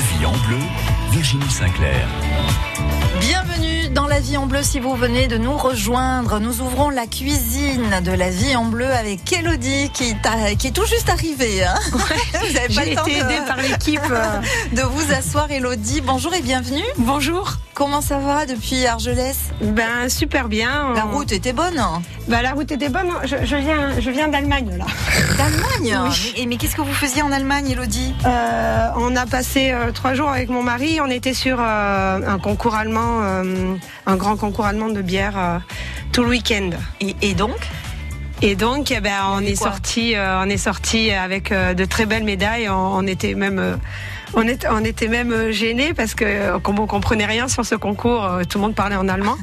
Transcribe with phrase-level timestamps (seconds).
[0.00, 0.58] vie en bleu,
[1.10, 2.06] Virginie Sinclair.
[3.20, 6.38] Bienvenue dans La Vie en Bleu si vous venez de nous rejoindre.
[6.38, 10.14] Nous ouvrons la cuisine de La Vie en Bleu avec Elodie qui,
[10.56, 11.64] qui est tout juste arrivée.
[11.64, 14.00] Hein vous avez pas été aidée par l'équipe
[14.72, 16.00] de vous asseoir Elodie.
[16.00, 16.84] Bonjour et bienvenue.
[16.98, 17.56] Bonjour.
[17.74, 19.36] Comment ça va depuis Argelès?
[19.60, 20.92] Ben super bien.
[20.94, 21.80] La route était bonne
[22.26, 23.08] Ben la route était bonne.
[23.22, 24.84] Je, viens, je viens d'Allemagne là.
[25.36, 26.10] D'Allemagne?
[26.10, 26.46] Oui.
[26.46, 28.14] Mais, qu'est-ce que vous faisiez en Allemagne, Elodie?
[28.26, 31.00] Euh, On a passé euh, trois jours avec mon mari.
[31.00, 33.20] On était sur euh, un concours allemand,
[34.06, 35.60] un grand concours allemand de bière
[36.12, 36.70] tout le week-end.
[37.00, 37.56] Et, donc?
[38.42, 42.68] Et donc, eh ben, on est sorti, on est sorti avec de très belles médailles.
[42.68, 43.78] on était même
[44.34, 47.74] on, on était même euh, gênés parce que euh, comme on comprenait rien sur ce
[47.74, 49.36] concours, euh, tout le monde parlait en allemand.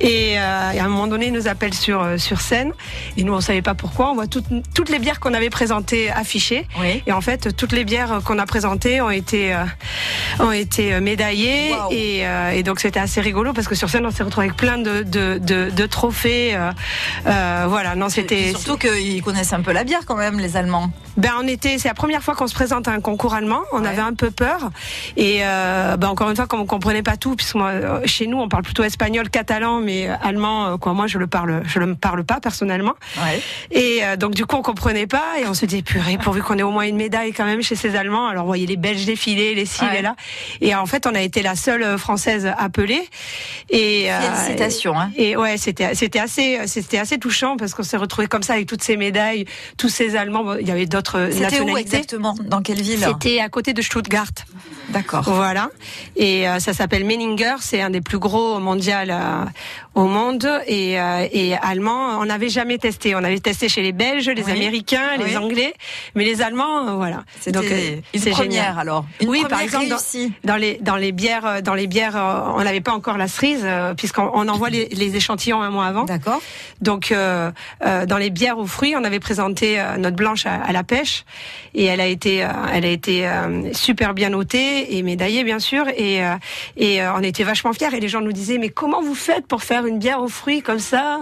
[0.00, 2.72] Et, à un moment donné, ils nous appellent sur sur scène
[3.16, 4.10] et nous on savait pas pourquoi.
[4.10, 6.66] On voit toutes, toutes les bières qu'on avait présentées affichées.
[7.06, 9.56] Et en fait, toutes les bières qu'on a présentées ont été
[10.38, 12.24] ont été médaillées et,
[12.54, 15.02] et, donc c'était assez rigolo parce que sur scène on s'est retrouvé avec plein de
[15.02, 16.56] de, de, de trophées.
[17.24, 20.90] voilà, non c'était surtout qu'ils connaissent un peu la bière quand même les Allemands.
[21.18, 23.62] Ben on était, c'est la première fois qu'on se présente à un concours allemand.
[23.72, 24.70] On avait un peu peur.
[25.16, 28.28] Et euh, bah, encore une fois, comme on comprenait pas tout, puisque moi, euh, chez
[28.28, 31.80] nous, on parle plutôt espagnol, catalan, mais euh, allemand, quoi, moi, je le parle, je
[31.80, 32.94] le parle pas personnellement.
[33.16, 33.42] Ouais.
[33.72, 36.62] Et donc, du coup, on comprenait pas, et on se dit, purée, pourvu qu'on ait
[36.62, 38.28] au moins une médaille quand même chez ces Allemands.
[38.28, 40.14] Alors, vous voyez les Belges défiler, les ci, les là.
[40.60, 43.08] Et en fait, on a été la seule française appelée.
[43.70, 44.98] Et félicitations.
[44.98, 45.10] Hein.
[45.16, 48.68] Et ouais, c'était c'était assez c'était assez touchant parce qu'on s'est retrouvé comme ça avec
[48.68, 49.46] toutes ces médailles,
[49.78, 50.54] tous ces Allemands.
[50.54, 54.26] il y avait d'autres C'était où exactement Dans quelle ville C'était à côté de Stuttgart.
[54.90, 55.22] D'accord.
[55.22, 55.70] Voilà.
[56.16, 59.44] Et euh, ça s'appelle Meninger, c'est un des plus gros mondiaux euh,
[59.94, 62.18] au monde et, euh, et allemand.
[62.20, 63.14] On n'avait jamais testé.
[63.14, 65.74] On avait testé chez les Belges, les Américains, les Anglais,
[66.14, 67.24] mais les Allemands, voilà.
[67.40, 68.78] C'est donc une première génial.
[68.78, 69.04] alors.
[69.20, 69.88] Une oui, par exemple
[70.44, 72.16] dans, les dans les bières, dans les bières,
[72.56, 76.04] on n'avait pas encore la cerise puisqu'on on envoie les, les, échantillons un mois avant.
[76.04, 76.40] D'accord.
[76.80, 77.12] Donc
[77.82, 81.24] dans les bières aux fruits, on avait présenté notre blanche à, à, la pêche
[81.74, 83.28] et elle a été, elle a été
[83.72, 86.36] super super bien noté et médaillé bien sûr et euh,
[86.76, 89.44] et euh, on était vachement fiers et les gens nous disaient mais comment vous faites
[89.48, 91.18] pour faire une bière aux fruits comme ça?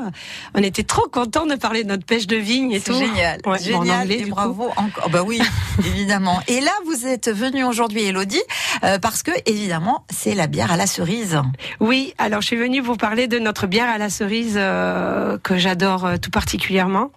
[0.53, 2.93] On était trop contents de parler de notre pêche de vigne et tout.
[2.93, 5.09] Génial, génial et bravo encore.
[5.09, 5.41] bah oui,
[5.87, 6.43] évidemment.
[6.49, 8.43] Et là vous êtes venue aujourd'hui Elodie
[8.85, 11.41] euh, parce que évidemment c'est la bière à la cerise.
[11.81, 14.61] Oui, alors je suis venue vous parler de notre bière à la cerise
[15.43, 17.11] que j'adore tout particulièrement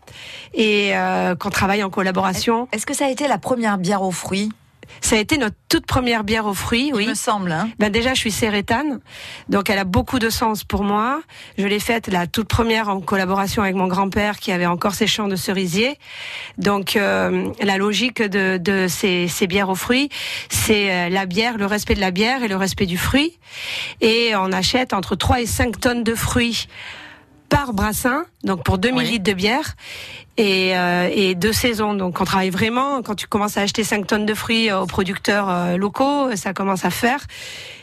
[0.54, 0.94] et
[1.38, 2.39] qu'on travaille en collaboration.
[2.72, 4.50] Est-ce que ça a été la première bière aux fruits?
[5.02, 7.04] Ça a été notre toute première bière aux fruits, oui.
[7.04, 7.52] Il me semble.
[7.52, 7.70] Hein.
[7.80, 9.00] Ben déjà, je suis sérétane,
[9.48, 11.22] donc elle a beaucoup de sens pour moi.
[11.58, 15.08] Je l'ai faite la toute première en collaboration avec mon grand-père qui avait encore ses
[15.08, 15.98] champs de cerisiers.
[16.58, 20.10] Donc euh, la logique de, de ces, ces bières aux fruits,
[20.50, 23.38] c'est euh, la bière, le respect de la bière et le respect du fruit.
[24.02, 26.68] Et on achète entre 3 et 5 tonnes de fruits
[27.50, 29.76] par brassin, donc pour 2000 litres de bière
[30.38, 31.94] et, euh, et deux saisons.
[31.94, 33.02] Donc on travaille vraiment.
[33.02, 36.86] Quand tu commences à acheter 5 tonnes de fruits aux producteurs euh, locaux, ça commence
[36.86, 37.20] à faire.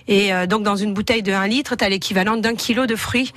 [0.09, 2.97] Et euh, donc dans une bouteille de 1 litre, tu as l'équivalent d'un kilo de
[2.97, 3.33] fruits.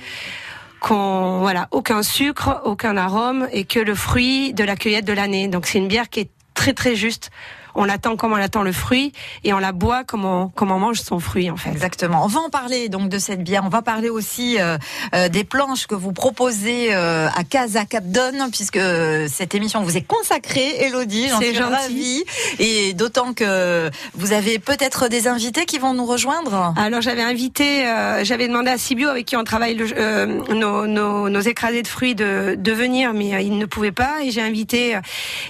[0.80, 5.46] Qu'on, voilà, aucun sucre, aucun arôme et que le fruit de la cueillette de l'année.
[5.46, 7.30] Donc c'est une bière qui est très très juste
[7.74, 9.12] on l'attend comme on attend le fruit
[9.44, 11.70] et on la boit comme on, comme on mange son fruit en fait.
[11.70, 12.24] Exactement.
[12.24, 13.62] On va en parler donc de cette bière.
[13.64, 14.76] On va parler aussi euh,
[15.14, 18.80] euh, des planches que vous proposez euh, à Casa Capdon puisque
[19.28, 21.28] cette émission vous est consacrée, Elodie.
[21.28, 22.24] J'en suis ravie.
[22.58, 26.74] Et d'autant que vous avez peut-être des invités qui vont nous rejoindre.
[26.76, 27.84] Alors j'avais invité,
[28.22, 32.56] j'avais demandé à Sibio avec qui on travaille nos, nos, nos, écrasés de fruits de,
[32.58, 34.22] de venir, mais il ne pouvait pas.
[34.22, 34.98] Et j'ai invité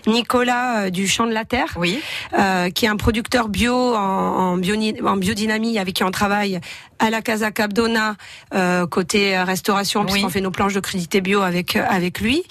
[0.06, 1.74] Nicolas du Champ de la Terre.
[1.76, 2.00] Oui.
[2.32, 6.60] Euh, qui est un producteur bio en, en, en, biodynamie avec qui on travaille
[6.98, 8.16] à la Casa Capdona
[8.54, 12.44] euh, côté restauration puisqu'on fait nos planches de crédité bio avec euh, avec lui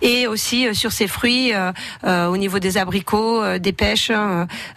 [0.00, 1.52] et aussi sur ses fruits
[2.04, 4.10] au niveau des abricots, des pêches,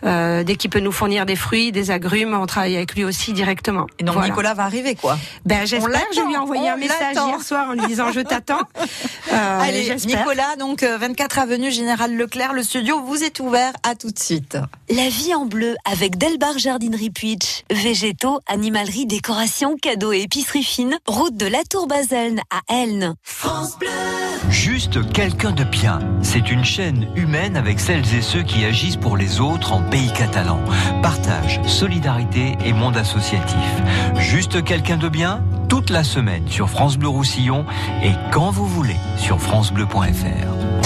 [0.03, 3.87] dès qu'il peut nous fournir des fruits, des agrumes, on travaille avec lui aussi directement.
[3.99, 6.01] Et donc Nicolas va arriver quoi Ben j'espère.
[6.13, 8.61] Je lui ai envoyé un message hier soir en lui disant je t'attends.
[9.31, 14.19] Allez Nicolas donc 24 avenue Général Leclerc, le studio vous est ouvert à tout de
[14.19, 14.28] suite.
[14.89, 17.63] La vie en bleu avec Delbar Jardinerie Puitch.
[17.71, 20.97] Végétaux, animalerie, décoration, cadeaux et épicerie fine.
[21.07, 23.15] Route de la Tour Baselne à Elne.
[23.23, 23.89] France Bleu.
[24.49, 25.99] Juste quelqu'un de bien.
[26.21, 30.13] C'est une chaîne humaine avec celles et ceux qui agissent pour les autres en pays
[30.13, 30.59] catalan.
[31.01, 33.57] Partage, solidarité et monde associatif.
[34.15, 37.65] Juste quelqu'un de bien toute la semaine sur France Bleu Roussillon
[38.03, 40.78] et quand vous voulez sur francebleu.fr.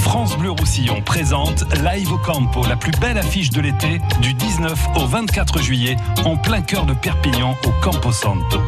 [0.00, 4.88] France Bleu Roussillon présente Live au Campo, la plus belle affiche de l'été, du 19
[4.96, 8.60] au 24 juillet, en plein cœur de Perpignan, au Campo Santo.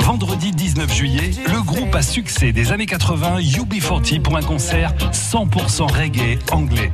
[0.00, 5.92] Vendredi 19 juillet, le groupe à succès des années 80 UB40 pour un concert 100%
[5.92, 6.92] reggae anglais.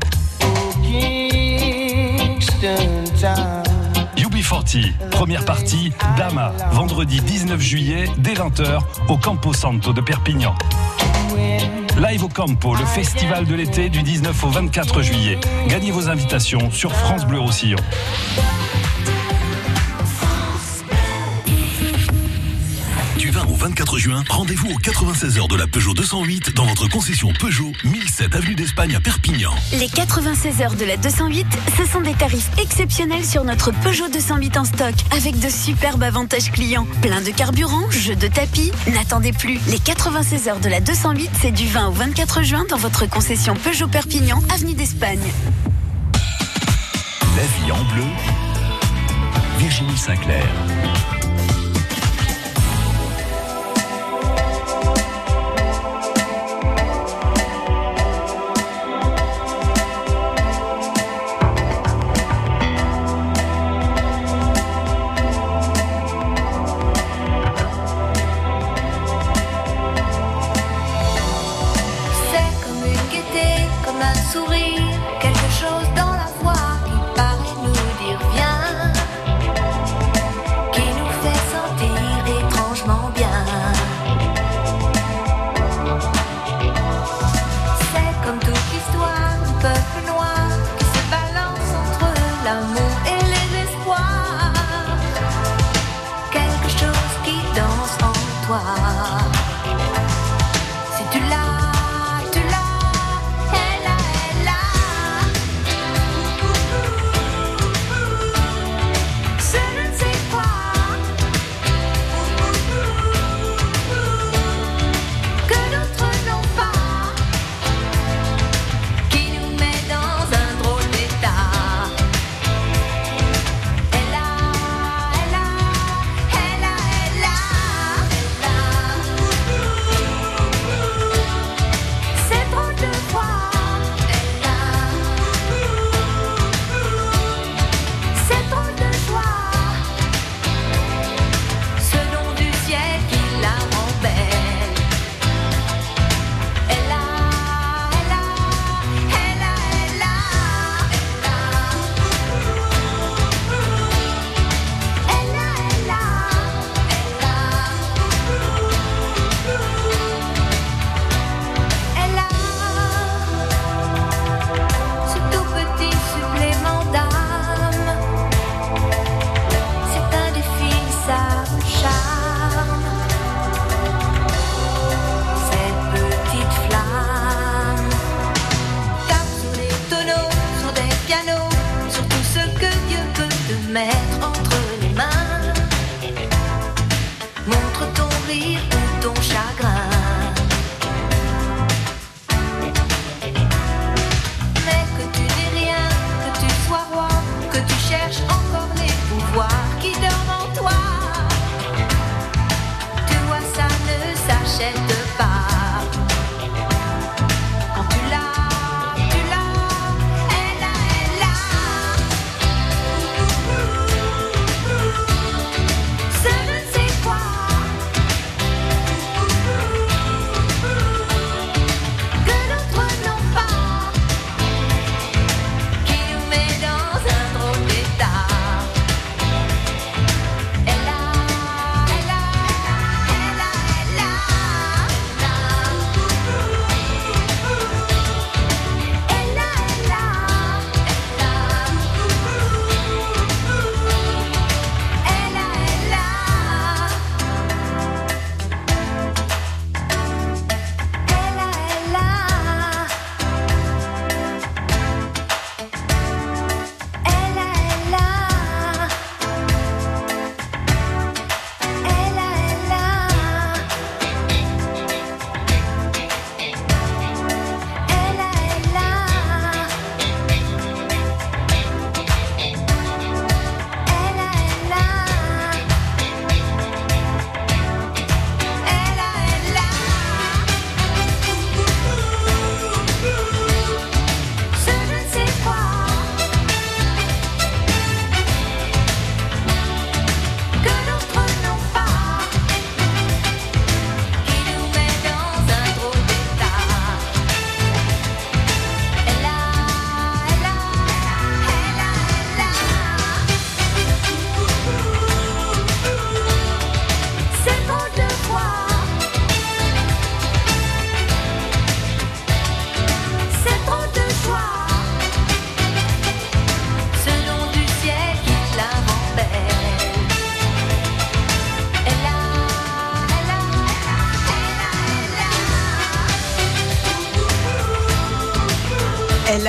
[4.16, 10.54] UB40, première partie, Dama, vendredi 19 juillet, dès 20h, au Campo Santo de Perpignan.
[11.98, 15.36] Live au Campo, le festival de l'été du 19 au 24 juillet.
[15.66, 17.78] Gagnez vos invitations sur France Bleu Roussillon.
[23.58, 28.36] 24 juin, rendez-vous aux 96 heures de la Peugeot 208 dans votre concession Peugeot 1007
[28.36, 29.50] avenue d'Espagne à Perpignan.
[29.72, 31.44] Les 96 heures de la 208,
[31.76, 36.52] ce sont des tarifs exceptionnels sur notre Peugeot 208 en stock avec de superbes avantages
[36.52, 36.86] clients.
[37.02, 38.70] Plein de carburant, jeux de tapis.
[38.94, 39.58] N'attendez plus.
[39.66, 43.54] Les 96 heures de la 208, c'est du 20 au 24 juin dans votre concession
[43.54, 45.32] Peugeot Perpignan avenue d'Espagne.
[47.36, 48.04] La vie en bleu.
[49.58, 50.46] Virginie Sinclair.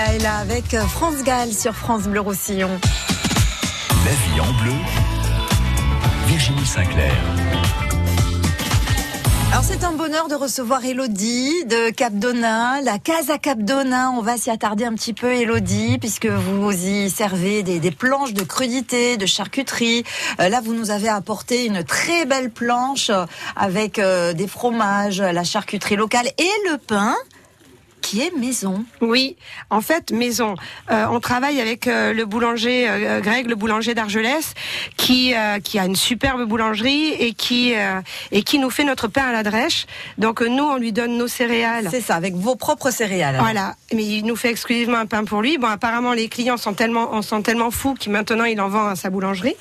[0.08, 2.70] Est là avec France Gall sur France Bleu Roussillon.
[4.06, 4.74] La vie en bleu.
[6.28, 7.14] Virginie Sinclair.
[9.52, 14.14] Alors c'est un bonheur de recevoir Elodie de Cap Donin, la Casa Cap Donin.
[14.16, 18.34] On va s'y attarder un petit peu, Elodie, puisque vous y servez des, des planches
[18.34, 20.04] de crudité, de charcuterie.
[20.40, 23.12] Euh, là, vous nous avez apporté une très belle planche
[23.56, 27.16] avec euh, des fromages, la charcuterie locale et le pain
[28.10, 28.86] qui est maison.
[29.02, 29.36] Oui,
[29.70, 30.56] en fait, maison.
[30.90, 34.56] Euh, on travaille avec euh, le boulanger euh, Greg, le boulanger d'Argelès,
[34.98, 38.02] qui euh, qui a une superbe boulangerie et qui euh,
[38.32, 39.86] et qui nous fait notre pain à la drèche.
[40.18, 41.88] Donc euh, nous, on lui donne nos céréales.
[41.92, 43.36] C'est ça, avec vos propres céréales.
[43.36, 43.44] alors.
[43.44, 45.60] Voilà, mais il nous fait exclusivement un pain pour lui.
[45.60, 48.88] Bon, apparemment, les clients sont tellement, en sont tellement fous qu'il maintenant il en vend
[48.88, 49.56] à sa boulangerie.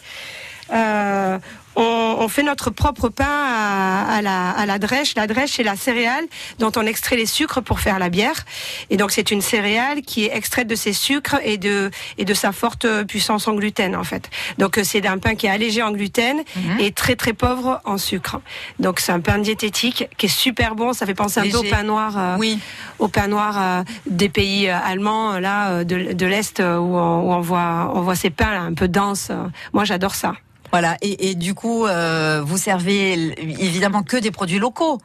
[0.73, 1.39] Euh,
[1.77, 5.15] on, on fait notre propre pain à, à la, à la drèche.
[5.15, 6.25] La drèche, c'est la céréale
[6.59, 8.45] dont on extrait les sucres pour faire la bière.
[8.91, 12.35] Et donc, c'est une céréale qui est extraite de ses sucres et de, et de
[12.35, 14.29] sa forte puissance en gluten, en fait.
[14.59, 16.81] Donc, euh, c'est un pain qui est allégé en gluten Mhm.
[16.81, 18.41] et très, très pauvre en sucre.
[18.79, 20.93] Donc, c'est un pain diététique qui est super bon.
[20.93, 22.15] Ça fait penser un peu au pain noir.
[22.19, 22.59] euh, Oui.
[22.99, 27.41] au pain noir euh, des pays allemands là de, de l'est où, on, où on
[27.41, 29.31] voit on voit ces pains là un peu denses.
[29.73, 30.35] Moi j'adore ça.
[30.71, 34.99] Voilà, et, et du coup, euh, vous servez évidemment que des produits locaux.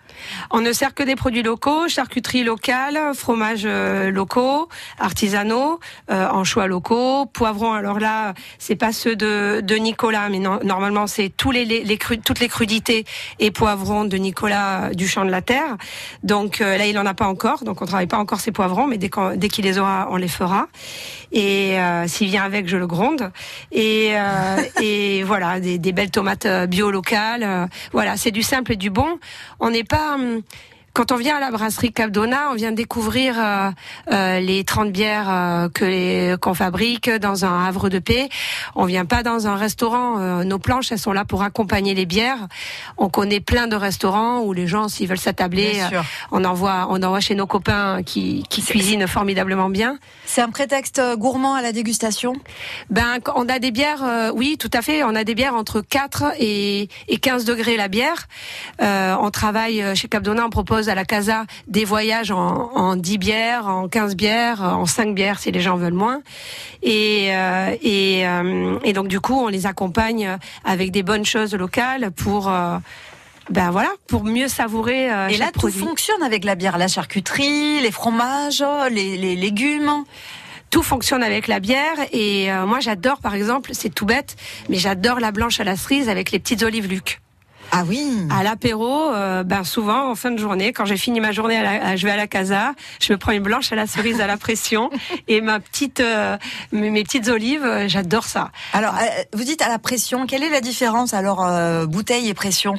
[0.51, 4.67] On ne sert que des produits locaux, charcuterie locale, fromages euh, locaux,
[4.99, 5.79] artisanaux,
[6.11, 7.71] euh, anchois locaux, poivrons.
[7.71, 11.83] Alors là, c'est pas ceux de, de Nicolas, mais non- normalement c'est tous les, les,
[11.85, 13.05] les cru- toutes les crudités
[13.39, 15.77] et poivrons de Nicolas du champ de la terre.
[16.23, 18.87] Donc euh, là, il en a pas encore, donc on travaille pas encore ces poivrons,
[18.87, 20.67] mais dès qu'on- dès qu'il les aura, on les fera.
[21.31, 23.31] Et euh, s'il vient avec, je le gronde.
[23.71, 27.43] Et, euh, et voilà, des, des belles tomates euh, bio locales.
[27.43, 29.19] euh, voilà, c'est du simple et du bon.
[29.59, 30.41] On n'est pas hum,
[30.93, 33.71] quand on vient à la brasserie Capdona, on vient découvrir euh,
[34.11, 38.29] euh, les 30 bières euh, que qu'on fabrique dans un havre de paix.
[38.75, 40.19] On vient pas dans un restaurant.
[40.19, 42.47] euh, nos planches, elles sont là pour accompagner les bières.
[42.97, 47.01] On connaît plein de restaurants où les gens, s'ils veulent s'attabler, euh, on envoie, on
[47.01, 49.97] envoie chez nos copains qui, qui cuisinent formidablement bien.
[50.25, 52.33] C'est un prétexte gourmand à la dégustation?
[52.91, 55.03] Ben, on a des bières, euh, oui, tout à fait.
[55.03, 58.27] On a des bières entre 4 et, et 15 degrés la bière.
[58.81, 63.17] Euh, on travaille chez Capdona, on propose à la Casa des voyages en, en 10
[63.17, 66.21] bières, en 15 bières, en 5 bières si les gens veulent moins.
[66.81, 71.53] Et, euh, et, euh, et donc du coup, on les accompagne avec des bonnes choses
[71.55, 72.77] locales pour, euh,
[73.49, 75.79] ben voilà, pour mieux savourer euh, Et là, tout produit.
[75.79, 80.03] fonctionne avec la bière, la charcuterie, les fromages, les, les légumes.
[80.69, 84.35] tout fonctionne avec la bière et euh, moi j'adore par exemple, c'est tout bête,
[84.69, 87.21] mais j'adore la blanche à la cerise avec les petites olives Luc.
[87.71, 88.27] Ah oui.
[88.29, 91.63] À l'apéro, euh, ben souvent en fin de journée, quand j'ai fini ma journée, à
[91.63, 94.21] la- à- je vais à la casa, je me prends une blanche à la cerise
[94.21, 94.91] à la pression
[95.27, 96.37] et ma petite, euh,
[96.71, 98.51] mes, petites olives, euh, j'adore ça.
[98.73, 98.93] Alors,
[99.33, 100.27] vous dites à la pression.
[100.27, 101.47] Quelle est la différence alors
[101.87, 102.75] bouteille et pression?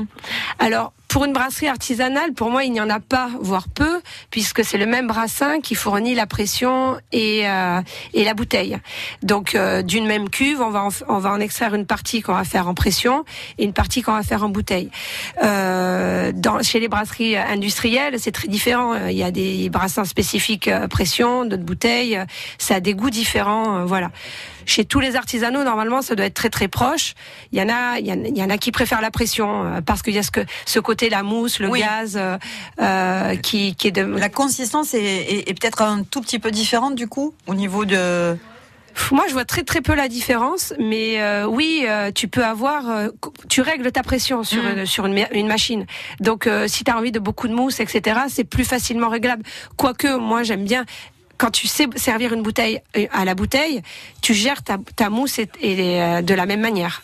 [0.59, 4.01] Alors, pour une brasserie artisanale, pour moi, il n'y en a pas, voire peu,
[4.33, 7.81] puisque c'est le même brassin qui fournit la pression et, euh,
[8.15, 8.79] et la bouteille.
[9.23, 12.35] Donc, euh, d'une même cuve, on va, en, on va en extraire une partie qu'on
[12.35, 13.25] va faire en pression
[13.59, 14.91] et une partie qu'on va faire en bouteille.
[15.45, 19.07] Euh, dans, chez les brasseries industrielles, c'est très différent.
[19.07, 22.19] Il y a des brassins spécifiques euh, pression, d'autres bouteilles.
[22.59, 23.83] Ça a des goûts différents.
[23.83, 24.11] euh, voilà.
[24.67, 27.15] Chez tous les artisanaux, normalement, ça doit être très très proche.
[27.53, 28.07] Il y en a, il
[28.37, 30.79] y en, a qui préfèrent la pression euh, parce qu'il y a ce que ce
[30.81, 31.81] côté la mousse, le Oui.
[31.81, 32.39] gaz, euh,
[32.81, 34.03] euh, qui, qui est de.
[34.03, 37.85] La consistance est, est- est peut-être un tout petit peu différente du coup au niveau
[37.85, 38.37] de.
[39.11, 42.89] Moi, je vois très très peu la différence, mais euh, oui, euh, tu peux avoir,
[42.89, 43.09] euh,
[43.49, 44.79] tu règles ta pression sur Mm.
[44.79, 45.85] une, sur une, une machine.
[46.21, 49.43] Donc, si tu as envie de beaucoup de mousse, etc., c'est plus facilement réglable.
[49.77, 50.85] Quoique, moi, j'aime bien.
[51.39, 53.83] Quand tu sais servir une bouteille euh, à la bouteille,
[54.21, 57.03] tu gères ta, mousse et, et, euh, de la même manière.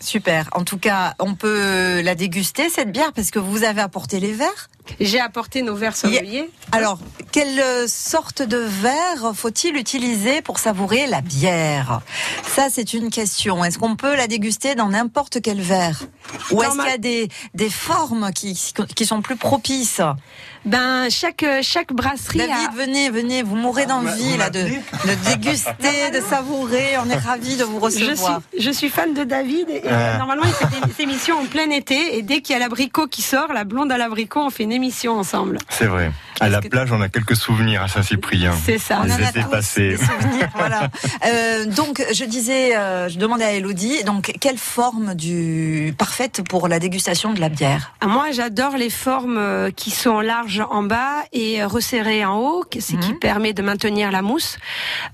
[0.00, 0.48] Super.
[0.52, 4.32] En tout cas, on peut la déguster cette bière parce que vous avez apporté les
[4.32, 4.70] verres.
[5.00, 6.50] J'ai apporté nos verres sommeliers.
[6.72, 6.98] Alors,
[7.32, 12.00] quelle euh, sorte de verre faut-il utiliser pour savourer la bière?
[12.46, 13.64] Ça, c'est une question.
[13.64, 16.02] Est-ce qu'on peut la déguster dans n'importe quel verre?
[16.50, 18.58] Ou est-ce qu'il y a des, des formes qui,
[18.94, 20.00] qui sont plus propices?
[20.64, 26.10] Ben chaque chaque brasserie David, a venez, venez, vous mourrez d'envie là de, de déguster,
[26.12, 26.98] de savourer.
[26.98, 28.40] On est ravis de vous je suis, recevoir.
[28.58, 30.18] je suis fan de David et Ah.
[30.18, 33.22] normalement il fait des émissions en plein été et dès qu'il y a l'abricot qui
[33.22, 35.58] sort, la blonde à l'abricot, on fait une émission ensemble.
[35.68, 36.10] C'est vrai.
[36.40, 38.52] À la plage, on a quelques souvenirs à Saint-Cyprien.
[38.64, 39.00] C'est ça.
[39.04, 39.96] On en a passés.
[40.54, 40.88] voilà.
[41.26, 46.68] Euh, donc, je disais, euh, je demandais à Elodie, donc, quelle forme du parfaite pour
[46.68, 47.92] la dégustation de la bière?
[48.00, 52.64] Ah, Moi, j'adore les formes euh, qui sont larges en bas et resserrées en haut,
[52.72, 53.18] ce qui Mhm.
[53.18, 54.58] permet de maintenir la mousse.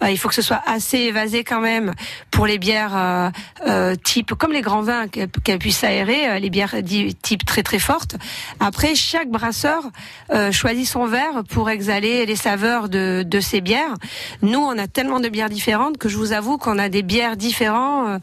[0.02, 1.92] Euh, il faut que ce soit assez évasé quand même
[2.30, 3.30] pour les bières euh,
[3.66, 6.74] euh, type, comme les grands vins, qu'elles puissent s'aérer, euh, les bières
[7.22, 8.16] type très très fortes.
[8.60, 9.82] Après, chaque brasseur
[10.30, 11.06] euh, choisit son
[11.48, 13.94] pour exhaler les saveurs de, de ces bières.
[14.42, 17.36] Nous, on a tellement de bières différentes que je vous avoue qu'on a des bières
[17.36, 18.18] différentes euh,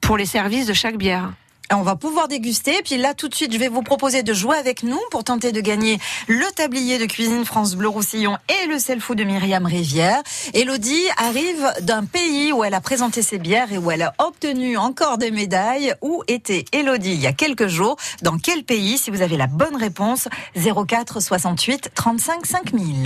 [0.00, 1.32] pour les services de chaque bière.
[1.72, 2.80] On va pouvoir déguster.
[2.84, 5.52] Puis là, tout de suite, je vais vous proposer de jouer avec nous pour tenter
[5.52, 10.22] de gagner le tablier de cuisine France Bleu Roussillon et le selfou de Myriam Rivière.
[10.54, 14.76] Elodie arrive d'un pays où elle a présenté ses bières et où elle a obtenu
[14.76, 15.94] encore des médailles.
[16.02, 18.98] Où était Elodie il y a quelques jours Dans quel pays?
[18.98, 23.02] Si vous avez la bonne réponse, 04 68 35 5000.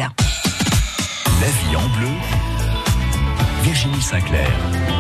[1.40, 2.09] La vie en bleu.
[3.62, 5.00] Virginie Sinclair.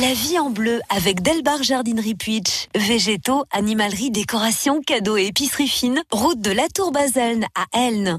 [0.00, 2.66] La vie en bleu avec Delbar Jardinerie Puitch.
[2.74, 6.02] Végétaux, animalerie, décoration, cadeaux et épicerie fine.
[6.10, 8.18] Route de la Tour Baselne à Elne.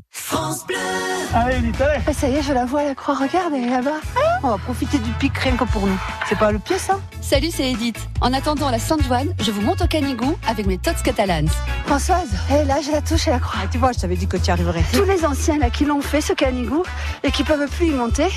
[1.33, 3.15] Ah, ça y est, je la vois à la croix.
[3.15, 3.99] Regarde, elle est là-bas.
[4.43, 5.99] On va profiter du pic rien que pour nous.
[6.29, 6.97] C'est pas le pied, ça?
[7.19, 7.99] Salut, c'est Edith.
[8.21, 11.49] En attendant la Sainte-Joanne, je vous monte au Canigou avec mes tots catalans.
[11.87, 13.59] Françoise, hé, là, j'ai la touche et la croix.
[13.69, 14.83] tu vois, je t'avais dit que tu y arriverais.
[14.93, 16.83] Tous les anciens là qui l'ont fait, ce canigou,
[17.23, 18.27] et qui peuvent plus y monter,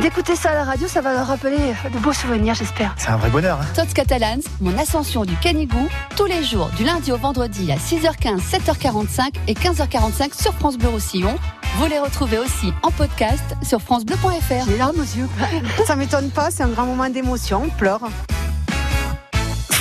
[0.00, 1.56] d'écouter ça à la radio, ça va leur rappeler
[1.92, 2.94] de beaux souvenirs, j'espère.
[2.96, 3.60] C'est un vrai bonheur.
[3.60, 3.66] Hein.
[3.74, 8.40] Tots catalans, mon ascension du Canigou, tous les jours, du lundi au vendredi à 6h15,
[8.40, 11.34] 7h45 et 15h45 sur France Bleu Roussillon.
[11.76, 14.64] Vous les retrouvez aussi en podcast sur francebleu.fr.
[14.66, 15.28] J'ai les larmes aux yeux.
[15.86, 18.00] ça m'étonne pas, c'est un grand moment d'émotion, on pleure.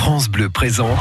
[0.04, 1.00] France Bleu présente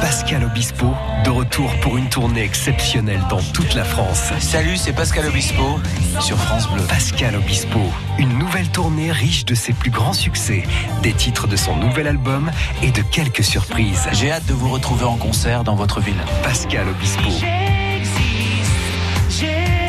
[0.00, 0.92] Pascal Obispo,
[1.24, 4.32] de retour pour une tournée exceptionnelle dans toute la France.
[4.40, 5.78] Salut, c'est Pascal Obispo
[6.18, 6.82] sur France Bleu.
[6.88, 7.78] Pascal Obispo,
[8.18, 10.64] une nouvelle tournée riche de ses plus grands succès,
[11.04, 12.50] des titres de son nouvel album
[12.82, 14.08] et de quelques surprises.
[14.10, 16.20] J'ai hâte de vous retrouver en concert dans votre ville.
[16.42, 17.30] Pascal Obispo.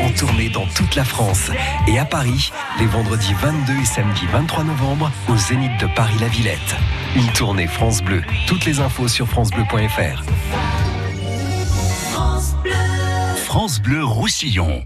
[0.06, 1.50] En tournée dans toute la France
[1.88, 6.76] et à Paris, les vendredis 22 et samedi 23 novembre, au Zénith de Paris-La Villette.
[7.16, 8.22] Une tournée France Bleu.
[8.46, 10.22] Toutes les infos sur francebleu.fr.
[13.46, 14.84] France Bleu Roussillon.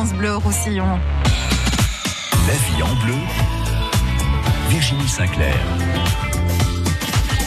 [0.00, 0.98] France Bleu Roussillon.
[2.46, 3.18] La vie en bleu.
[4.70, 5.54] Virginie Sinclair.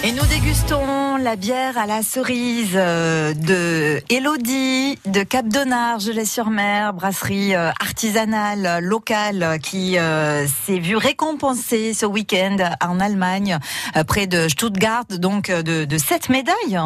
[0.06, 6.92] Et nous dégustons la bière à la cerise euh, de Elodie de Cap d'Honnard, Gelais-sur-Mer,
[6.92, 9.94] brasserie euh, artisanale euh, locale qui
[10.66, 13.60] s'est vue récompensée ce week-end en Allemagne,
[14.06, 16.80] près de Stuttgart, donc de, de sept médailles.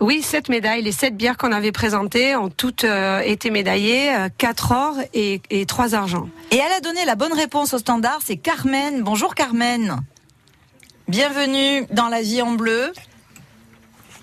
[0.00, 0.82] Oui, sept médailles.
[0.82, 2.84] Les sept bières qu'on avait présentées ont toutes
[3.24, 6.28] été médaillées, quatre or et, et trois argent.
[6.50, 9.02] Et elle a donné la bonne réponse au standard, c'est Carmen.
[9.02, 10.00] Bonjour Carmen.
[11.08, 12.92] Bienvenue dans la vie en bleu.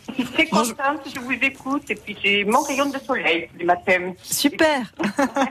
[0.09, 3.65] Je suis très contente, je vous écoute et puis j'ai mon rayon de soleil les
[3.65, 4.13] matins.
[4.23, 4.91] Super.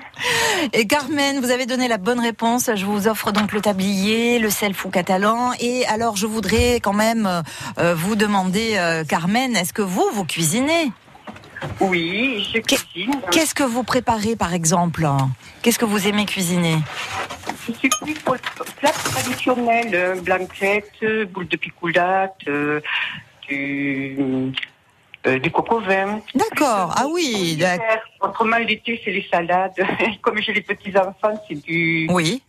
[0.72, 2.68] Et Carmen, vous avez donné la bonne réponse.
[2.74, 5.52] Je vous offre donc le tablier, le sel fou catalan.
[5.60, 7.42] Et alors, je voudrais quand même
[7.78, 10.92] euh, vous demander, euh, Carmen, est-ce que vous, vous cuisinez?
[11.80, 13.14] Oui, je cuisine.
[13.30, 15.06] Qu'est-ce que vous préparez, par exemple?
[15.62, 16.76] Qu'est-ce que vous aimez cuisiner?
[17.66, 18.40] Je suis plus pour le
[18.78, 22.80] plat traditionnel, euh, blanquette, euh, boule de picoulate, euh,
[23.48, 24.16] du,
[25.26, 26.20] euh, du coco vin.
[26.34, 27.56] D'accord, ah oui.
[27.56, 27.80] d'ac-
[28.20, 29.72] Autrement, l'été, c'est les salades.
[30.22, 32.06] Comme j'ai les petits-enfants, c'est du...
[32.10, 32.42] Oui.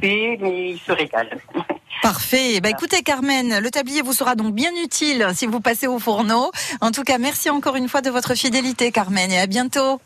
[0.00, 1.30] Mais ils se régalent.
[2.02, 2.60] Parfait.
[2.60, 6.50] Bah, écoutez, Carmen, le tablier vous sera donc bien utile si vous passez au fourneau.
[6.80, 10.00] En tout cas, merci encore une fois de votre fidélité, Carmen, et à bientôt.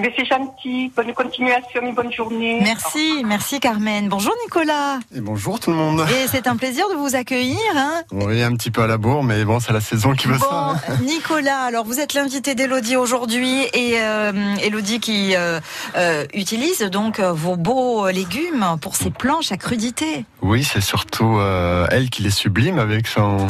[0.00, 0.92] Mais c'est gentil.
[0.94, 2.60] Bonne continuation et bonne journée.
[2.62, 4.08] Merci, merci Carmen.
[4.08, 4.98] Bonjour Nicolas.
[5.14, 6.04] Et bonjour tout le monde.
[6.10, 7.58] Et c'est un plaisir de vous accueillir.
[7.76, 10.38] Hein Oui, un petit peu à la bourre, mais bon, c'est la saison qui veut
[10.38, 10.74] Bon, ça.
[10.88, 10.96] hein.
[11.02, 14.32] Nicolas, alors vous êtes l'invité d'Elodie aujourd'hui et euh,
[14.62, 15.58] Elodie qui euh,
[15.96, 20.24] euh, utilise donc vos beaux légumes pour ses planches à crudité.
[20.42, 23.46] Oui, c'est surtout euh, elle qui les sublime avec son,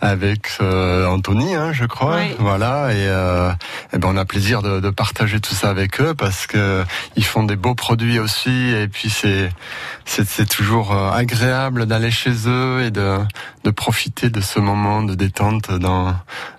[0.00, 2.16] avec euh, Anthony, hein, je crois.
[2.16, 2.34] Oui.
[2.38, 3.50] Voilà, et, euh,
[3.92, 6.84] eh ben on a plaisir de, de partager tout ça avec eux parce que
[7.16, 9.50] ils font des beaux produits aussi, et puis c'est
[10.04, 13.18] c'est toujours euh, agréable d'aller chez eux et de
[13.64, 16.14] de profiter de ce moment de détente dans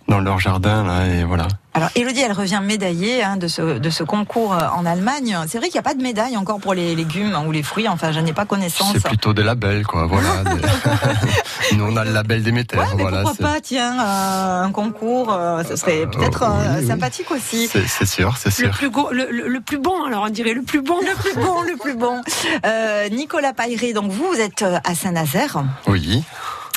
[0.08, 1.48] dans leur jardin là, et voilà.
[1.78, 5.38] Alors Elodie, elle revient médaillée hein, de, ce, de ce concours euh, en Allemagne.
[5.48, 7.88] C'est vrai qu'il n'y a pas de médaille encore pour les légumes ou les fruits,
[7.88, 8.94] enfin je n'ai pas connaissance.
[8.94, 10.08] C'est plutôt des labels, quoi.
[10.08, 10.44] Voilà.
[10.44, 12.78] Des- Nous, on a le label Déméter.
[12.78, 13.22] Ouais, mais voilà.
[13.22, 16.88] pourquoi pas, tiens, euh, un concours, euh, ce serait peut-être oui, euh, oui.
[16.88, 17.68] sympathique aussi.
[17.68, 18.72] C'est c'est sûr, c'est Le sûr.
[18.72, 20.98] plus, go- le, le- le plus bon, alors on dirait le plus bon.
[21.02, 22.22] Le plus bon, le plus bon.
[22.66, 26.24] Euh, Nicolas Pairé, donc vous, vous êtes à Saint-Nazaire Oui.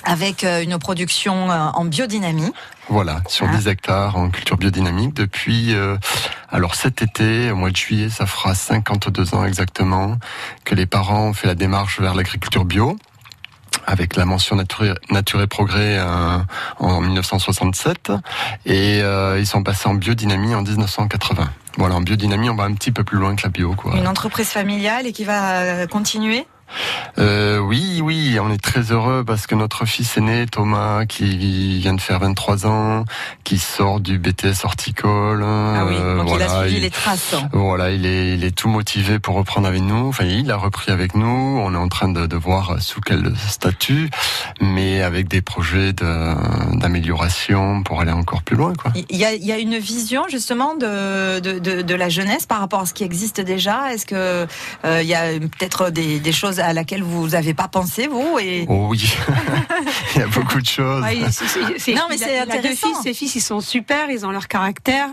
[0.05, 2.53] Avec euh, une production euh, en biodynamie.
[2.89, 3.57] Voilà, sur Ah.
[3.57, 5.97] 10 hectares en culture biodynamique depuis, euh,
[6.51, 10.17] alors cet été, au mois de juillet, ça fera 52 ans exactement
[10.65, 12.97] que les parents ont fait la démarche vers l'agriculture bio
[13.87, 16.39] avec la mention nature, nature et progrès euh,
[16.79, 18.13] en 1967
[18.67, 21.49] et euh, ils sont passés en biodynamie en 1980.
[21.77, 23.97] Voilà, en biodynamie, on va un petit peu plus loin que la bio, quoi.
[23.97, 26.47] Une entreprise familiale et qui va euh, continuer
[27.19, 31.95] Euh, oui, oui, on est très heureux parce que notre fils aîné, Thomas, qui vient
[31.95, 33.05] de faire 23 ans,
[33.45, 35.43] qui sort du BTS horticole.
[35.45, 37.35] Ah oui, euh, donc il a voilà, suivi il- les traces.
[37.53, 40.09] Voilà, il est, il est tout motivé pour reprendre avec nous.
[40.09, 41.27] Enfin, il a repris avec nous.
[41.27, 44.09] On est en train de, de voir sous quel statut,
[44.61, 48.93] mais avec des projets de- d'amélioration pour aller encore plus loin, quoi.
[49.11, 52.47] Il y a, il y a une vision justement de, de, de, de la jeunesse
[52.47, 53.93] par rapport à ce qui existe déjà?
[53.93, 54.47] Est-ce que
[54.85, 58.39] euh, il y a peut-être des, des choses à laquelle vous n'avez pas pensé vous
[58.41, 59.13] et Oh oui,
[60.15, 61.03] il y a beaucoup de choses.
[61.03, 61.17] Ouais,
[61.95, 62.89] Non, mais c'est a deux intéressant.
[62.89, 65.09] fils, ses fils, ils sont super, ils ont leur caractère,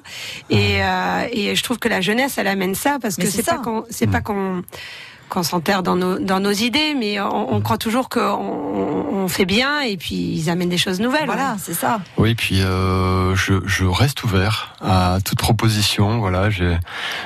[0.50, 3.44] et, euh, et je trouve que la jeunesse, elle amène ça parce Mais que c'est
[3.44, 4.22] pas qu'on, c'est pas
[5.30, 9.28] qu'on s'enterre dans nos dans nos idées, mais on, on croit toujours qu'on on, on
[9.28, 11.26] fait bien, et puis ils amènent des choses nouvelles.
[11.26, 12.00] voilà, c'est ça.
[12.18, 16.20] Oui, puis euh, je, je reste ouvert à toute proposition.
[16.20, 16.78] Voilà, j'ai,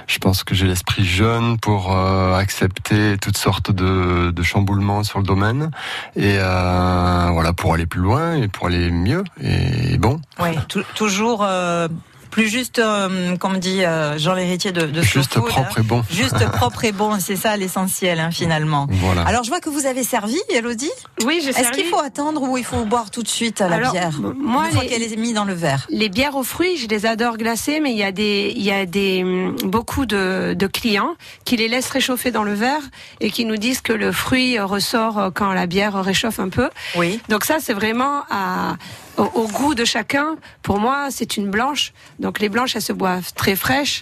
[0.08, 5.20] je pense que j'ai l'esprit jeune pour euh, accepter toutes sortes de, de chamboulements sur
[5.20, 5.70] le domaine
[6.16, 9.24] et euh, voilà pour aller plus loin et pour aller mieux.
[9.42, 11.88] Et bon, Ouais, tou- toujours euh,
[12.32, 15.68] plus juste, euh, comme dit euh, Jean l'héritier de, de juste propre hein.
[15.78, 16.04] et bon.
[16.10, 18.88] Juste propre et bon, c'est ça l'essentiel hein, finalement.
[18.90, 19.22] Voilà.
[19.24, 20.90] Alors je vois que vous avez servi, Elodie.
[21.26, 21.78] Oui, j'ai Est-ce servi.
[21.84, 24.72] qu'il faut attendre ou il faut boire tout de suite la Alors, bière moi, une
[24.74, 27.38] fois les- qu'elle est mise dans le verre Les bières aux fruits, je les adore
[27.38, 31.16] glacées, mais il y a des, il y a des, hum, beaucoup de, de clients
[31.46, 32.82] qui les laissent réchauffer dans le verre
[33.20, 36.70] et qui nous disent que le fruit ressort quand la bière réchauffe un peu.
[36.96, 37.20] Oui.
[37.30, 38.76] Donc ça, c'est vraiment à,
[39.18, 40.36] au, au goût de chacun.
[40.62, 41.94] Pour moi, c'est une blanche.
[42.20, 44.02] Donc les blanches, elles se boivent très fraîches.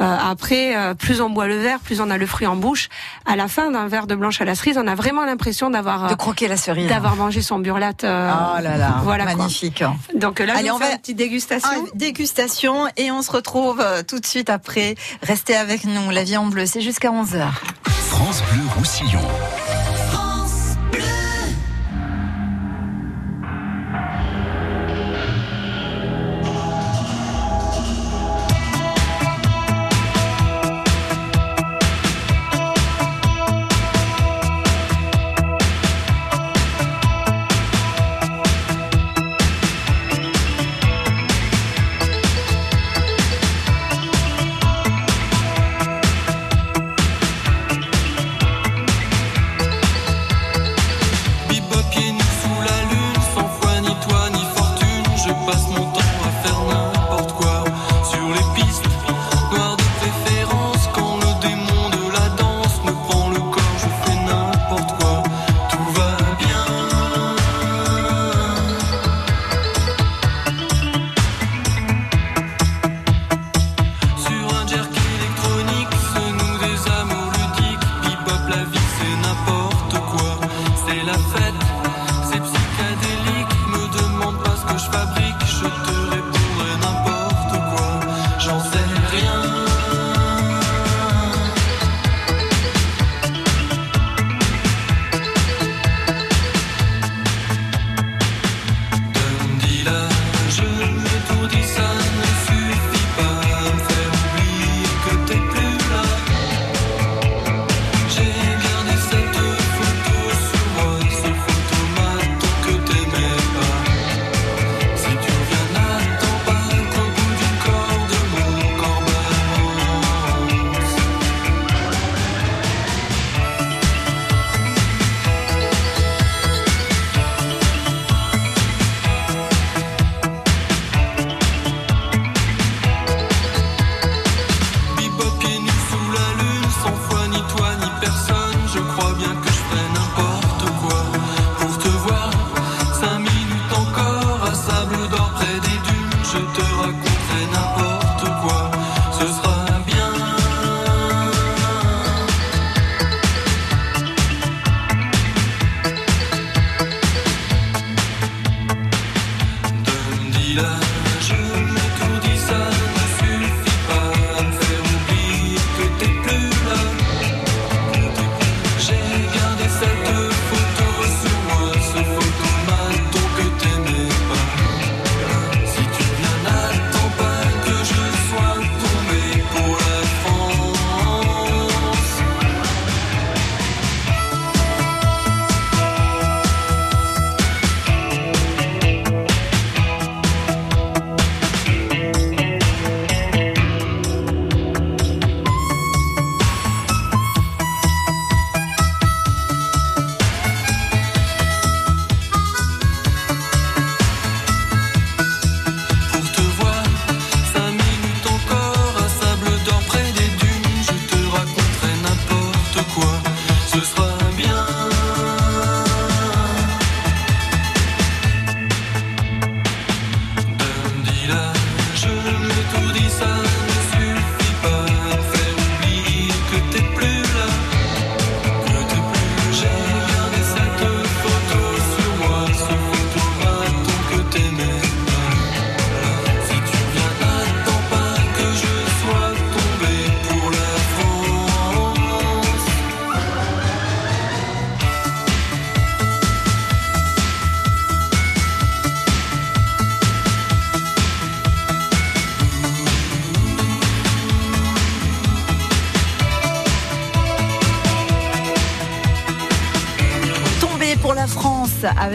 [0.00, 2.88] Euh, après, euh, plus on boit le verre, plus on a le fruit en bouche.
[3.26, 6.08] À la fin d'un verre de blanche à la cerise, on a vraiment l'impression d'avoir
[6.08, 6.88] De croquer la cerise.
[6.88, 8.04] d'avoir mangé son burlate.
[8.04, 9.34] euh, Oh là là, voilà quoi.
[9.36, 9.82] magnifique.
[10.14, 11.68] Donc là, Allez, je on va- une petite dégustation.
[11.72, 14.94] Ah, dégustation et on se retrouve euh, tout de suite après.
[15.22, 17.46] Restez avec nous, la vie en bleu, c'est jusqu'à 11h.
[17.84, 19.20] France Bleu Roussillon.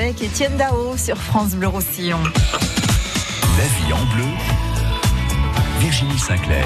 [0.08, 2.24] Avec Étienne Dao sur France Bleu Roussillon.
[2.24, 4.24] La vie en bleu.
[5.80, 6.66] Virginie Sinclair.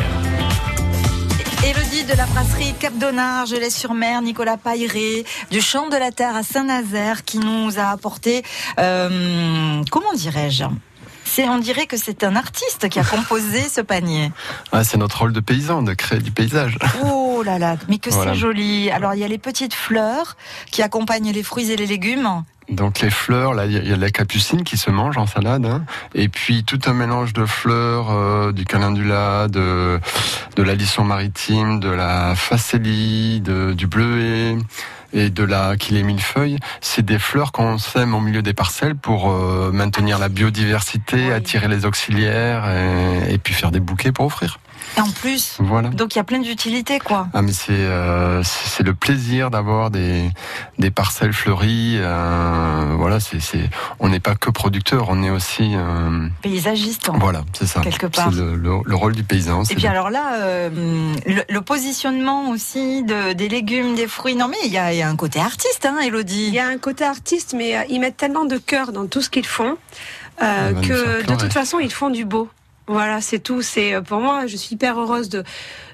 [1.65, 6.43] Élodie de la brasserie Cap d'Onard, Gelais-sur-Mer, Nicolas Pailleret, du Champ de la Terre à
[6.43, 8.43] Saint-Nazaire, qui nous a apporté,
[8.79, 10.65] euh, comment dirais-je?
[11.25, 14.31] C'est, on dirait que c'est un artiste qui a composé ce panier.
[14.71, 16.77] Ah, c'est notre rôle de paysan, de créer du paysage.
[17.03, 18.33] Oh là là, mais que Voilà.
[18.33, 18.91] c'est joli.
[18.91, 20.35] Alors il y a les petites fleurs
[20.71, 22.43] qui accompagnent les fruits et les légumes.
[22.71, 25.65] Donc les fleurs, là, il y, a- de la capucine qui se mange en salade,
[25.65, 25.83] hein.
[26.15, 29.99] et puis tout un mélange de fleurs, euh, du calendula, de,
[30.55, 34.55] de l'alisson maritime, de la facélie, de, du bleuet
[35.13, 36.57] et de la kilé millefeuille.
[36.79, 41.67] C'est des fleurs qu'on sème au milieu des parcelles pour euh, maintenir la biodiversité, attirer
[41.67, 44.59] les auxiliaires et, et puis faire des bouquets pour offrir.
[44.97, 45.89] Et en plus, Voilà.
[45.89, 47.27] donc il y a plein d'utilités, quoi.
[47.33, 50.29] Ah mais c'est euh, c'est le plaisir d'avoir des
[50.79, 51.95] des parcelles fleuries.
[51.99, 57.09] euh, voilà, c'est c'est on n'est pas que producteur, on est aussi euh, Paysagiste.
[57.15, 57.81] voilà, c'est ça.
[57.81, 58.29] Quelque part.
[58.31, 59.63] C'est le, le- le rôle du paysan.
[59.63, 60.69] Et puis de- alors là, euh,
[61.25, 64.35] le, le positionnement aussi de, des légumes, des fruits.
[64.35, 66.47] Non mais il y a, il y a un côté artiste, hein, Elodie.
[66.49, 69.21] Il y a un côté artiste, mais euh, ils mettent tellement de cœur dans tout
[69.21, 69.77] ce qu'ils font
[70.41, 72.49] euh, faire que de toute façon ils font du beau.
[72.87, 73.61] Voilà, c'est tout.
[73.61, 75.43] C'est euh, pour moi, je suis hyper heureuse de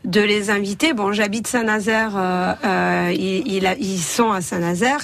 [0.06, 0.94] de les inviter.
[0.94, 5.00] Bon, j'habite Saint-Nazaire, euh, euh, ils, ils, sont à Saint-Nazaire,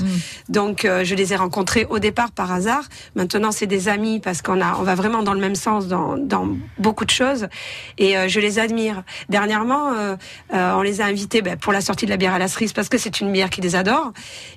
[0.50, 2.84] donc euh, je les ai rencontrés au départ par hasard.
[3.16, 6.18] Maintenant, c'est des amis parce qu'on a, on va vraiment dans le même sens dans,
[6.18, 7.48] dans beaucoup de choses,
[7.98, 9.04] et euh, je les admire.
[9.30, 10.16] Dernièrement, euh,
[10.54, 12.74] euh, on les a invités ben, pour la sortie de la bière à la cerise
[12.74, 14.14] parce que c'est une bière qu'ils les adorent,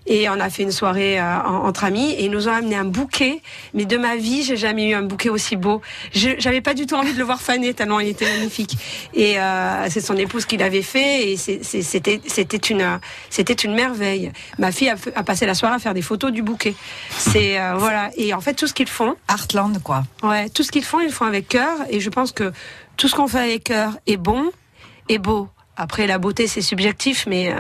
[0.07, 2.77] et on a fait une soirée euh, en- entre amis, et ils nous ont amené
[2.77, 3.41] un bouquet.
[3.75, 5.81] Mais de ma vie, j'ai jamais eu un bouquet aussi beau.
[6.13, 8.77] Je j'avais pas du tout envie de le voir faner tellement il était magnifique.
[9.15, 13.55] Et euh, c'est son épouse qui l'avait fait et c'est- c'est- c'était c'était une c'était
[13.55, 14.33] une merveille.
[14.59, 16.75] Ma fille a, passé la soirée à faire des photos du bouquet.
[17.17, 19.15] C'est euh, voilà et en fait tout ce qu'ils font.
[19.31, 20.03] Heartland quoi.
[20.23, 22.53] Ouais, tout ce qu'ils font, ils le font avec cœur et je pense que
[22.99, 24.51] tout ce qu'on fait avec cœur est bon
[25.09, 25.49] et beau.
[25.79, 27.57] Après la beauté c'est subjectif mais euh,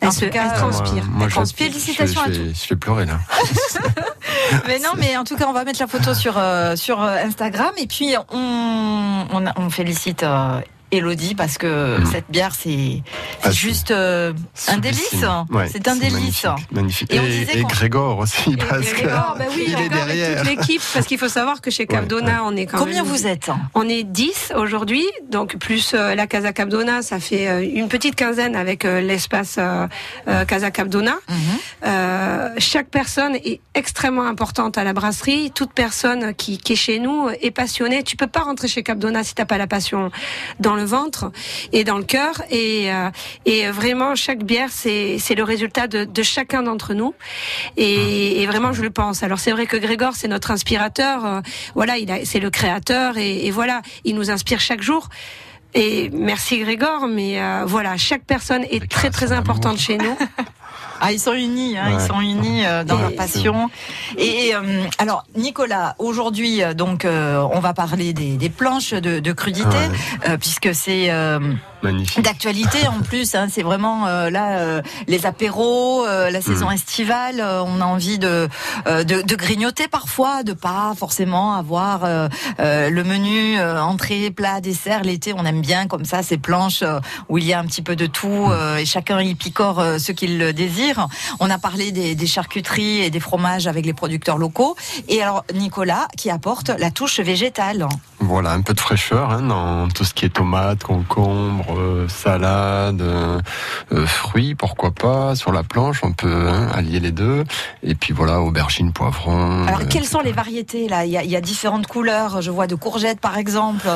[0.00, 1.04] elle, En tout cas, elle transpire.
[1.04, 1.66] Moi, Elle je- transpire.
[1.68, 2.64] Félicitations je, à je vais- tous.
[2.64, 3.18] Je vais pleurer là.
[4.66, 7.16] Mais non, mais en tout cas, on va mettre la photo sur euh, sur euh,
[7.24, 10.22] Instagram et puis on on, félicite.
[10.22, 10.60] euh,
[10.94, 13.02] Elodie parce que cette bière c'est
[13.42, 14.32] Ah, juste euh,
[14.68, 15.14] un délice.
[15.50, 16.72] Ouais, c'est un délice Magnifique.
[16.72, 17.12] magnifique.
[17.12, 20.42] Et Et, et Grégor aussi, parce que Grégor, bah oui, il est derrière.
[20.42, 23.26] toute l'équipe, parce qu'il faut savoir que chez Capdona, on est quand Combien même- vous
[23.26, 27.88] êtes On est 10 aujourd'hui, donc plus euh, la Casa Capdona, ça fait euh, une
[27.88, 29.58] petite quinzaine avec l'espace
[30.48, 31.14] Casa Capdona.
[31.84, 35.50] Euh, chaque personne est extrêmement importante à la brasserie.
[35.54, 38.02] Toute personne qui, qui est chez nous est passionnée.
[38.02, 40.10] Tu peux pas rentrer chez Capdona si t'as pas la passion
[40.60, 41.30] dans le ventre
[41.72, 42.42] et dans le cœur.
[42.50, 43.10] Et, euh,
[43.44, 47.14] et vraiment, chaque bière, c'est c'est le résultat de, de chacun d'entre nous.
[47.76, 49.22] Et, et vraiment, je le pense.
[49.22, 51.24] Alors c'est vrai que Grégor, c'est notre inspirateur.
[51.24, 51.40] euh,
[51.74, 53.18] voilà, il a, c'est le créateur.
[53.18, 55.08] Et, et voilà, il nous inspire chaque jour.
[55.74, 60.16] Et merci Grégor, mais euh, voilà, chaque personne est très très importante chez nous.
[61.00, 62.02] Ah, ils sont unis, hein, Ouais.
[62.02, 63.70] ils sont unis euh, dans Et- leur passion.
[64.16, 69.18] Et euh, alors, Nicolas, aujourd'hui, euh, donc, euh, on va parler des, des planches de,
[69.20, 69.76] de crudité,
[70.28, 71.38] euh, puisque c'est euh,
[71.84, 72.22] Magnifique.
[72.22, 73.34] d'actualité en plus.
[73.34, 76.72] Hein, c'est vraiment euh, là euh, les apéros, euh, la saison Mm.
[76.72, 77.40] estivale.
[77.40, 78.48] euh, on a envie de,
[78.86, 82.28] euh, de de grignoter parfois, de pas forcément avoir euh,
[82.60, 85.02] euh, le menu euh, entrée, plat, dessert.
[85.04, 86.82] L'été, on aime bien comme ça ces planches
[87.28, 90.12] où il y a un petit peu de tout euh, et chacun y picore ce
[90.12, 91.06] qu'il désire.
[91.40, 94.76] On a parlé des, des charcuteries et des fromages avec les producteurs locaux.
[95.08, 97.86] Et alors Nicolas qui apporte la touche végétale.
[98.26, 103.02] Voilà, un peu de fraîcheur hein, dans tout ce qui est tomates, concombres, euh, salade,
[103.02, 103.38] euh,
[103.92, 105.34] euh, fruits, pourquoi pas.
[105.34, 107.44] Sur la planche, on peut hein, allier les deux.
[107.82, 109.66] Et puis voilà, aubergines, poivrons.
[109.66, 111.04] Alors quelles sont les variétés là?
[111.04, 112.40] Il y, a, il y a différentes couleurs.
[112.40, 113.86] Je vois de courgettes par exemple.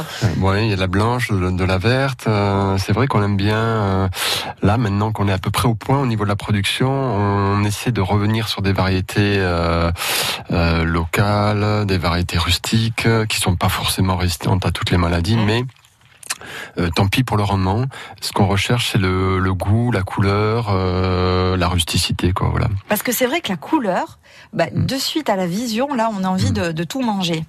[0.40, 2.28] Ouais, il y a de la blanche, de, de la verte.
[2.78, 4.10] c'est vrai qu'on aime bien.
[4.62, 7.64] là, maintenant qu'on est à peu près au point au niveau de la production, on
[7.64, 9.42] essaie de revenir sur des variétés
[10.50, 15.64] locales, des variétés rustiques, qui sont pas forcément résistantes à toutes les maladies, mais
[16.78, 17.84] euh, tant pis pour le rendement.
[18.20, 22.48] Ce qu'on recherche, c'est le, le goût, la couleur, euh, la rusticité, quoi.
[22.50, 22.68] Voilà.
[22.88, 24.18] Parce que c'est vrai que la couleur,
[24.52, 27.44] bah, de suite à la vision, là, on a envie de, de tout manger.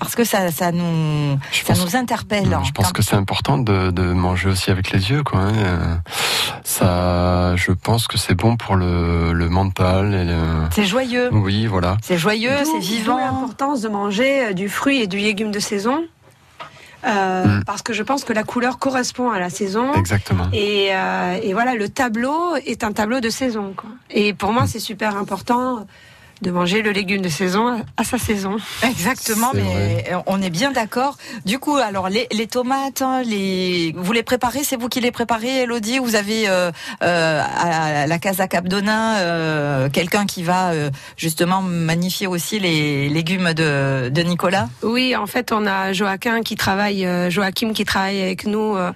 [0.00, 2.58] Parce que ça, ça nous, ça nous interpelle.
[2.64, 5.40] Je pense que c'est important de, de manger aussi avec les yeux, quoi.
[5.40, 6.00] hein.
[6.64, 10.10] Ça, je pense que c'est bon pour le, le mental.
[10.26, 10.36] Le...
[10.74, 11.28] C'est joyeux.
[11.32, 11.96] Oui, voilà.
[12.02, 13.18] C'est joyeux, c'est vivant.
[13.18, 16.02] l'importance de manger euh, du fruit et du légume de saison.
[17.06, 17.64] Euh, Mm.
[17.64, 19.94] Parce que je pense que la couleur correspond à la saison.
[19.94, 20.48] Exactement.
[20.52, 23.72] Et, euh, et voilà, le tableau est un tableau de saison.
[23.74, 23.88] Quoi.
[24.10, 25.86] Et pour moi, c'est super important
[26.42, 28.56] de manger le légume de saison à, sa saison.
[28.82, 31.16] Exactement, mais on est bien d'accord.
[31.44, 35.10] Du coup, alors les, les tomates, hein, les, vous les préparez, c'est vous qui les
[35.10, 35.98] préparez, Elodie.
[35.98, 36.70] Vous avez euh,
[37.02, 43.52] euh, à la Casa Capdona euh, quelqu'un qui va euh, justement magnifier aussi les légumes
[43.52, 44.68] de, de Nicolas?
[44.82, 48.92] Oui, en fait, on a Joachim qui travaille, euh, Joachim qui travaille avec nous euh,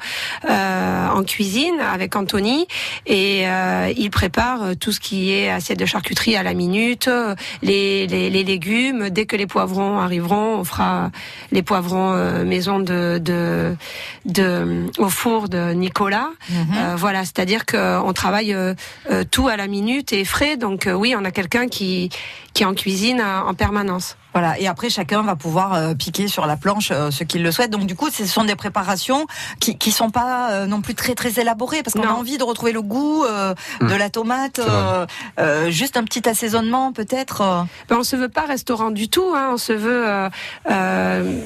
[0.49, 2.67] euh, en cuisine avec Anthony
[3.07, 7.09] et euh, il prépare euh, tout ce qui est assiette de charcuterie à la minute.
[7.35, 9.11] Euh, euh, les, les, les légumes.
[9.11, 11.11] Dès que les poivrons arriveront, on fera
[11.53, 13.77] les poivrons euh, maison de, de,
[14.25, 16.31] de au four de Nicolas.
[16.53, 18.75] Euh, voilà, c'est-à-dire qu'on travaille euh,
[19.11, 20.57] euh, tout à la minute et frais.
[20.57, 22.11] Donc euh, oui, on a quelqu'un qui
[22.55, 24.17] qui est en cuisine euh, en permanence.
[24.33, 27.53] Voilà, et après chacun va pouvoir euh, piquer sur la planche euh, ce qu'il le
[27.53, 27.71] souhaite.
[27.71, 29.27] Donc du coup, ce sont des préparations
[29.61, 32.73] qui qui sont pas non plus très très élaborées parce qu'on a envie de retrouver
[32.73, 33.89] le goût euh, Mm.
[33.89, 35.07] de la tomate, euh,
[35.39, 37.67] euh, juste un petit assaisonnement peut-être.
[37.89, 39.33] Ben, on se veut pas restaurant du tout.
[39.35, 39.51] Hein.
[39.53, 40.29] On se veut euh,
[40.71, 41.41] euh,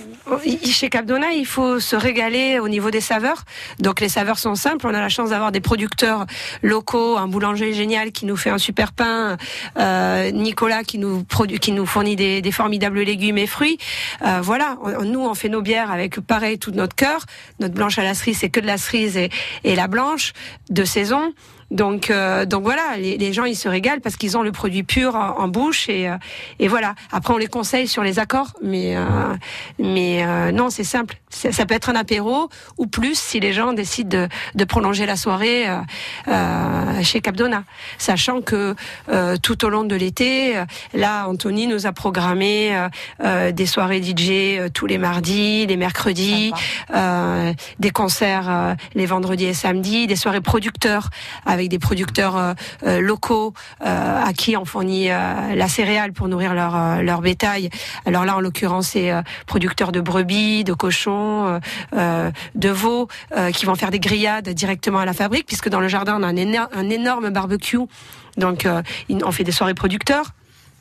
[0.65, 3.45] chez Capdona, il faut se régaler au niveau des saveurs.
[3.79, 4.87] Donc les saveurs sont simples.
[4.87, 6.27] On a la chance d'avoir des producteurs
[6.63, 9.37] locaux, un boulanger génial qui nous fait un super pain,
[9.79, 13.79] euh, Nicolas qui nous produit, qui nous fournit des, des formidables légumes et fruits.
[14.27, 17.25] Euh, voilà, nous on fait nos bières avec pareil tout notre cœur.
[17.61, 19.31] Notre blanche à la cerise, c'est que de la cerise et,
[19.65, 20.33] et la blanche
[20.71, 21.33] de saison.
[21.71, 25.17] Donc, euh, donc voilà, les, gens ils se régalent parce qu'ils ont le produit pur
[25.17, 26.17] en, en bouche et, euh,
[26.59, 26.95] et voilà.
[27.13, 29.03] Après on les conseille sur les accords, mais euh,
[29.79, 31.17] mais euh, non c'est simple.
[31.31, 35.07] Ça, ça peut être un apéro ou plus si les gens décident de, de prolonger
[35.07, 35.79] la soirée euh,
[36.29, 37.65] euh, chez Capdona,
[37.99, 38.75] sachant que
[39.11, 40.65] euh, tout au long de l'été, euh,
[40.95, 42.77] là Anthony nous a programmé
[43.25, 46.53] euh, des soirées DJ tous les mardis, les mercredis,
[46.95, 51.11] euh, des concerts les vendredis et samedis, des soirées producteurs
[51.47, 52.55] avec des producteurs
[52.85, 53.55] locaux
[53.85, 57.71] euh, à qui on fournit euh, la céréale pour nourrir leur leur bétail.
[58.07, 61.61] Alors là, en l'occurrence, c'est euh, producteurs de brebis, de cochons, euh,
[61.95, 65.81] euh, de veaux euh, qui vont faire des grillades directement à la fabrique, puisque dans
[65.81, 67.79] le jardin on a un, éno- un énorme barbecue.
[68.37, 68.67] Donc
[69.11, 70.33] on fait des soirées producteurs.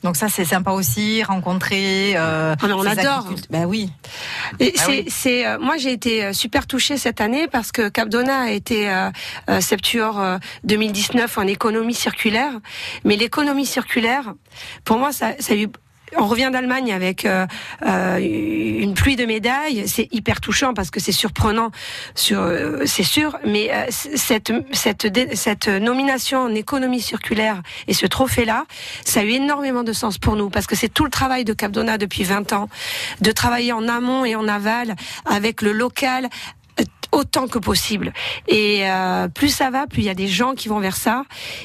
[0.04, 2.12] Donc ça c'est sympa aussi, rencontrer.
[2.16, 3.26] Euh, Ah, mais on adore.
[3.50, 3.90] Ben oui.
[4.60, 5.44] Ah c'est, oui.
[5.44, 8.88] euh, moi j'ai été super touchée cette année parce que Capdona a été
[9.60, 12.52] Septuor euh, 2019 en économie circulaire.
[13.04, 14.34] Mais l'économie circulaire,
[14.84, 15.68] pour moi, ça, ça a eu
[16.16, 17.46] on revient d'Allemagne avec euh,
[17.86, 19.84] euh, une pluie de médailles.
[19.86, 21.70] C'est hyper touchant parce que c'est surprenant,
[22.14, 23.38] sur, euh, c'est sûr.
[23.44, 28.64] Mais cette, cette, nomination en économie circulaire et ce trophée-là,
[29.04, 31.52] ça a eu énormément de sens pour nous parce que c'est tout le travail de
[31.52, 32.68] Capdona depuis 20 ans,
[33.20, 34.96] de travailler en amont et en aval
[35.26, 36.28] avec le local
[37.12, 38.12] autant que possible.
[38.46, 41.24] Et euh, plus ça va, plus il y a des gens qui vont vers ça.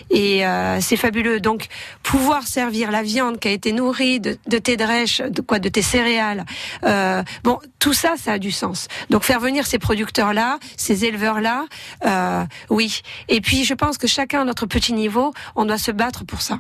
[0.10, 1.40] Et euh, c'est fabuleux.
[1.40, 1.68] Donc,
[2.02, 5.70] pouvoir servir la viande qui a été nourrie de, de tes drèches, de quoi, de
[5.70, 6.46] tes céréales.
[6.86, 8.88] euh, bon, tout ça, ça a du sens.
[9.10, 11.66] Donc, faire venir ces producteurs-là, ces éleveurs-là,
[12.06, 13.02] euh, oui.
[13.28, 16.42] Et puis, je pense que chacun à notre petit niveau, on doit se battre pour
[16.42, 16.60] ça.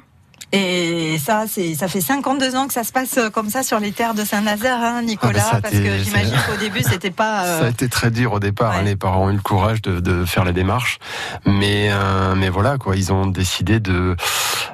[0.56, 3.80] Et ça, c'est, ça fait 52 ans que ça se passe euh, comme ça sur
[3.80, 7.43] les terres de Saint-Nazaire, hein, Nicolas, Ah bah parce que j'imagine qu'au début c'était pas.
[7.43, 8.74] euh, Ça a été très dur au départ.
[8.74, 10.99] hein, les parents ont eu le courage de, de faire la démarche,
[11.47, 12.95] mais euh, mais voilà quoi.
[12.95, 14.16] Ils ont décidé de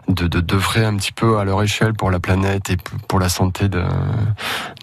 [0.10, 2.78] de de d'œuvrer un petit peu à leur échelle pour la planète et
[3.08, 3.84] pour la santé de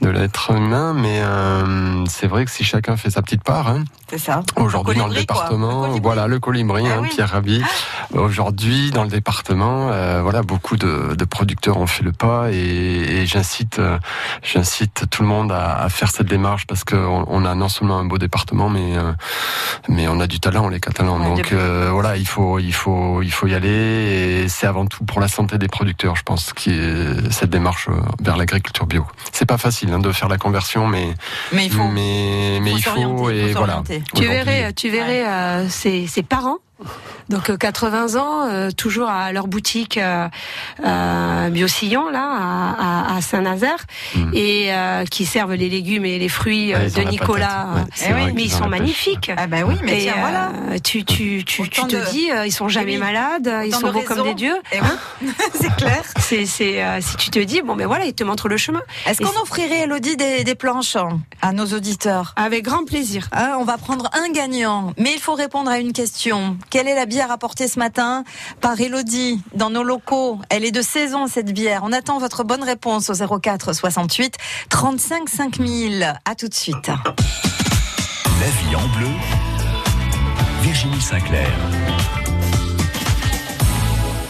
[0.01, 0.95] de l'être humain.
[0.95, 4.41] Mais euh, c'est vrai que si chacun fait sa petite part, hein, C'est ça.
[4.57, 7.11] aujourd'hui dans le département, voilà le colibri, Ah oui.
[7.11, 7.63] Pierre Rabhi.
[8.15, 12.57] Aujourd'hui dans le département, euh, voilà beaucoup de, de producteurs ont fait le pas et,
[12.57, 13.99] et j'incite euh,
[14.43, 17.99] j'incite tout le monde à, à faire cette démarche parce qu'on on a non seulement
[17.99, 19.13] un beau département mais euh,
[19.89, 21.19] mais on a du talent les Catalans.
[21.19, 25.05] Donc euh, voilà il faut il faut il faut y aller et c'est avant tout
[25.05, 27.89] pour la santé des producteurs je pense qui est cette démarche
[28.21, 29.07] vers l'agriculture bio.
[29.33, 31.15] C'est pas facile hein, de faire la conversion mais
[31.53, 31.89] mais il faut.
[31.89, 33.83] mais, il faut et voilà.
[34.15, 36.59] Tu verrais, tu verrais euh, ses, ses parents.
[37.29, 40.29] Donc euh, 80 ans, euh, toujours à leur boutique euh,
[40.85, 42.77] euh, Biosillon là
[43.17, 43.79] à, Saint-Nazaire
[44.35, 47.67] et euh, qui servent les légumes et les fruits euh, Ah, de la Nicolas.
[47.75, 49.31] Ouais, Eh oui, mais ils ont sont magnifiques.
[49.37, 50.53] Ah bah oui, mais Et, tiens, euh, voilà.
[50.85, 52.99] Tu tu tu, tu te de- dis euh, ils sont jamais oui.
[52.99, 54.57] malades, ils sont beaux comme des dieux.
[54.73, 54.79] Eh
[55.23, 56.03] oui, c'est clair.
[56.19, 58.83] C'est c'est euh, si tu te dis bon ben voilà ils te montrent le chemin.
[59.07, 60.97] Est-ce qu'on offrirait, Elodie, des, des planches
[61.43, 62.35] à nos auditeurs?
[62.37, 63.29] Avec grand plaisir.
[63.33, 66.57] Hein, on va prendre un gagnant, mais il faut répondre à une question.
[66.71, 68.25] Quelle est la bière apportée ce matin
[68.61, 71.83] par Elodie dans nos locaux Elle est de saison, cette bière.
[71.85, 74.35] On attend votre bonne réponse au 04 68
[74.69, 76.15] 35 5000.
[76.25, 76.89] À tout de suite.
[76.89, 79.11] La vie en bleu,
[80.63, 81.51] Virginie Sinclair.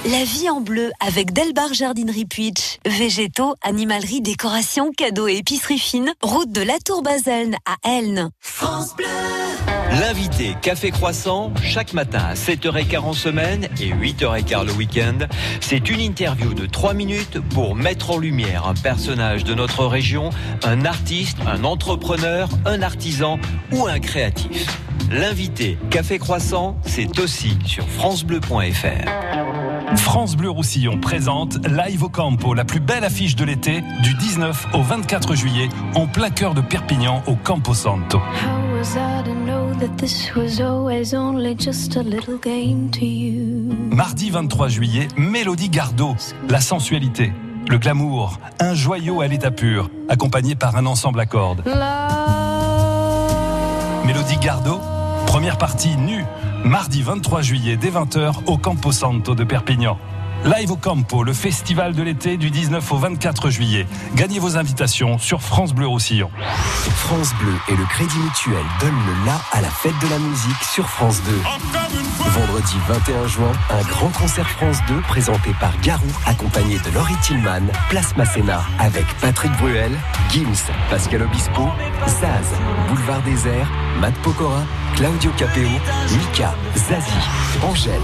[0.09, 2.79] La vie en bleu avec Delbar Jardinerie Puitch.
[2.87, 6.13] Végétaux, animalerie, décoration, cadeaux et épicerie fine.
[6.23, 8.31] Route de la Tour Baselne à Elne.
[9.91, 15.19] L'invité Café Croissant, chaque matin à 7h15 en semaine et 8h15 le week-end,
[15.61, 20.31] c'est une interview de 3 minutes pour mettre en lumière un personnage de notre région,
[20.65, 23.39] un artiste, un entrepreneur, un artisan
[23.73, 24.67] ou un créatif.
[25.11, 29.97] L'invité Café Croissant, c'est aussi sur francebleu.fr.
[29.97, 34.67] France Bleu Roussillon présente Live au Campo, la plus belle affiche de l'été, du 19
[34.75, 38.19] au 24 juillet, en plein cœur de Perpignan, au Campo Santo.
[38.19, 38.97] How was
[39.77, 43.75] I to know that this was always only just a little game to you?
[43.91, 46.17] Mardi 23 juillet, Mélodie Gardot,
[46.49, 47.33] la sensualité,
[47.69, 51.63] le glamour, un joyau à l'état pur, accompagné par un ensemble à cordes.
[54.07, 54.81] Mélodie Gardot,
[55.27, 56.25] première partie nue,
[56.65, 59.99] mardi 23 juillet dès 20h au Campo Santo de Perpignan.
[60.45, 63.87] Live au Campo, le festival de l'été du 19 au 24 juillet.
[64.15, 66.31] Gagnez vos invitations sur France Bleu Roussillon.
[66.97, 70.63] France Bleu et le Crédit Mutuel donnent le la à la fête de la musique
[70.63, 71.33] sur France 2.
[72.37, 77.63] Vendredi 21 juin, un grand concert France 2 présenté par Garou, accompagné de Laurie Tillman,
[77.89, 79.93] Place Masséna, avec Patrick Bruel,
[80.29, 81.63] Gims, Pascal Obispo,
[82.07, 82.53] Zaz,
[82.89, 83.67] Boulevard Désert,
[84.03, 84.65] Matt Pokora,
[84.97, 85.67] Claudio Capeo,
[86.13, 87.13] Mika, Zazie,
[87.63, 87.95] Angèle,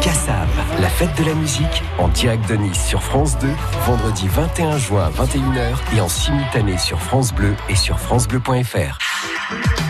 [0.00, 0.46] Kassav.
[0.80, 3.48] La fête de la musique en direct de Nice sur France 2,
[3.86, 9.89] vendredi 21 juin à 21h et en simultané sur France Bleu et sur francebleu.fr.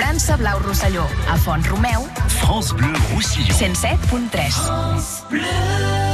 [0.00, 3.54] França Blau Rosselló, a Font Romeu, France Bleu Roussillon.
[3.54, 5.26] 107.3.
[5.28, 6.09] Para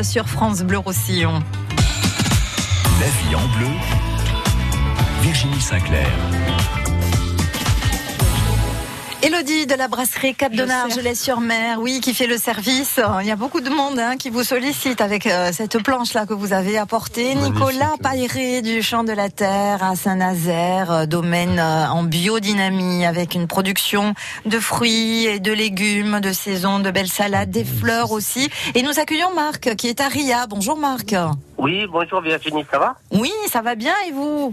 [0.00, 1.42] Sur France Bleu Roussillon.
[2.98, 3.68] La vie en bleu,
[5.20, 6.08] Virginie Sinclair.
[9.24, 13.00] Elodie de la brasserie Cap de Argelès-sur-Mer, oui, qui fait le service.
[13.20, 16.34] Il y a beaucoup de monde hein, qui vous sollicite avec euh, cette planche-là que
[16.34, 17.36] vous avez apportée.
[17.36, 23.36] Nicolas Pailleret du Champ de la Terre à Saint-Nazaire, euh, domaine euh, en biodynamie avec
[23.36, 24.14] une production
[24.44, 28.50] de fruits et de légumes de saison, de belles salades, des fleurs aussi.
[28.74, 30.48] Et nous accueillons Marc qui est à Ria.
[30.48, 31.14] Bonjour Marc.
[31.58, 32.96] Oui, bonjour Virginie, ça va?
[33.12, 34.52] Oui, ça va bien et vous?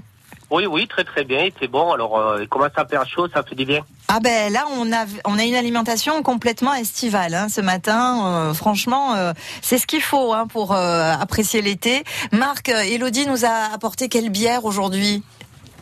[0.51, 1.91] Oui, oui, très très bien, c'est bon.
[1.91, 3.81] Alors, euh, il commence à faire chaud, ça fait du bien.
[4.11, 8.25] Ah ben là on a on a une alimentation complètement estivale hein, ce matin.
[8.25, 12.03] Euh, franchement, euh, c'est ce qu'il faut hein, pour euh, apprécier l'été.
[12.31, 15.23] Marc, Elodie nous a apporté quelle bière aujourd'hui?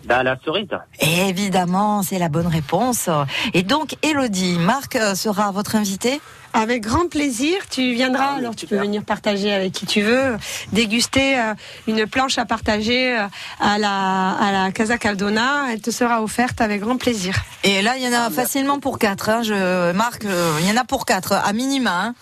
[0.04, 0.68] Dans la cerise.
[1.00, 3.10] Évidemment, c'est la bonne réponse.
[3.54, 6.20] Et donc Elodie, Marc sera votre invité?
[6.60, 10.38] Avec grand plaisir, tu viendras, alors tu peux venir partager avec qui tu veux,
[10.74, 11.54] déguster euh,
[11.88, 13.28] une planche à partager euh,
[13.60, 17.36] à la, à la Casa Caldona, elle te sera offerte avec grand plaisir.
[17.64, 19.30] Et là, il y en a facilement pour quatre.
[19.30, 21.92] Hein, je, Marc, euh, il y en a pour quatre, à minima.
[22.08, 22.16] hein.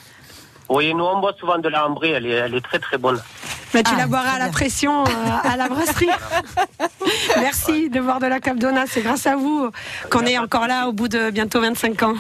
[0.68, 3.22] Oui, nous on boit souvent de la ambrée, elle est, elle est très très bonne.
[3.74, 5.08] Mais tu Ah, la boiras à la pression euh,
[5.44, 6.10] à la brasserie.
[7.40, 8.86] Merci de boire de la Capdona.
[8.88, 9.70] C'est grâce à vous
[10.10, 12.16] qu'on est encore là au bout de bientôt 25 ans.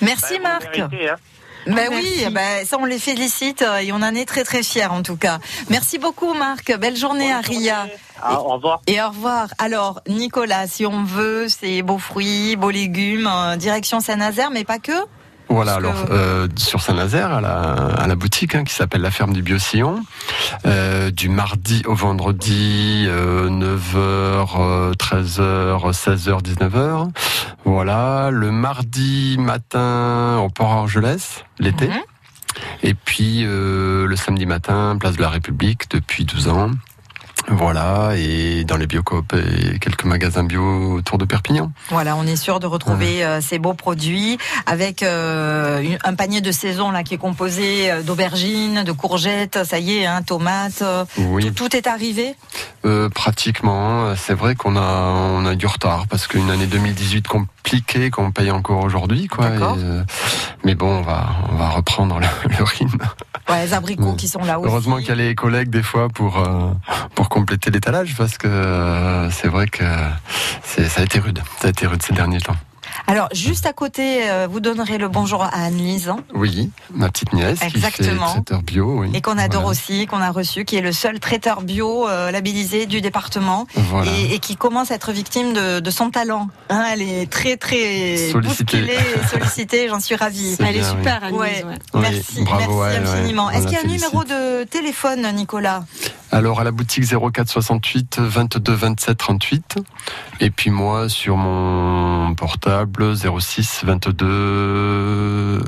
[0.00, 0.76] Merci Marc.
[0.76, 1.16] Méritez, hein.
[1.66, 2.24] Ben Merci.
[2.24, 5.02] oui, ben, ça on les félicite euh, et on en est très très fiers en
[5.02, 5.38] tout cas.
[5.70, 7.86] Merci beaucoup Marc, belle journée à Ria.
[8.20, 8.80] Ah, au revoir.
[8.86, 9.48] Et au revoir.
[9.58, 14.78] Alors Nicolas, si on veut, c'est beaux fruits, beaux légumes, euh, direction Saint-Nazaire, mais pas
[14.78, 14.92] que.
[15.52, 19.34] Voilà, alors euh, sur Saint-Nazaire, à la, à la boutique hein, qui s'appelle la ferme
[19.34, 20.02] du Bio-Sillon,
[20.64, 27.10] euh, du mardi au vendredi, euh, 9h, 13h, 16h, 19h.
[27.66, 31.88] Voilà, le mardi matin au Port Argelès, l'été.
[31.88, 32.00] Mhm.
[32.82, 36.70] Et puis euh, le samedi matin, place de la République, depuis 12 ans.
[37.48, 41.72] Voilà, et dans les biocoop et quelques magasins bio autour de Perpignan.
[41.90, 46.52] Voilà, on est sûr de retrouver euh, ces beaux produits avec euh, un panier de
[46.52, 50.84] saison là qui est composé euh, d'aubergines, de courgettes, ça y est, hein, tomates.
[51.18, 51.44] Oui.
[51.46, 52.34] tout, tout est arrivé?
[52.84, 58.10] Euh, pratiquement, c'est vrai qu'on a on a du retard parce qu'une année 2018 compliquée
[58.10, 59.46] qu'on paye encore aujourd'hui, quoi.
[59.46, 60.02] Et, euh,
[60.64, 62.26] mais bon, on va on va reprendre le,
[62.58, 62.98] le rythme.
[63.48, 64.68] Ouais, les abricots qui sont là aussi.
[64.68, 66.42] Heureusement qu'il y a les collègues des fois pour
[67.14, 69.84] pour compléter l'étalage parce que euh, c'est vrai que
[70.64, 72.56] c'est ça a été rude, ça a été rude ces derniers temps.
[73.06, 76.10] Alors, juste à côté, euh, vous donnerez le bonjour à Anne-Lise.
[76.10, 78.26] hein, Oui, ma petite nièce Exactement.
[78.26, 79.10] qui fait traiteur bio, oui.
[79.14, 79.68] Et qu'on adore Voilà.
[79.70, 84.10] aussi, qu'on a reçu, qui est le seul traiteur bio euh, labellisé du département Voilà.
[84.12, 86.48] et, et qui commence à être victime de, de son talent.
[86.68, 88.94] Hein, elle est très très Sollicitée.
[89.32, 90.54] sollicitée, j'en suis ravie.
[90.56, 91.48] C'est Elle est super, oui.
[91.48, 91.70] Anne-Lise, Ouais.
[91.70, 91.78] ouais.
[91.94, 93.08] Oui, Merci, bravo merci ouais.
[93.08, 93.50] infiniment.
[93.50, 95.84] Est-ce qu'il y a un numéro de téléphone, Nicolas?
[96.34, 99.76] Alors à la boutique 04 68 22 27 38
[100.40, 105.60] et puis moi sur mon portable 06 22 euh,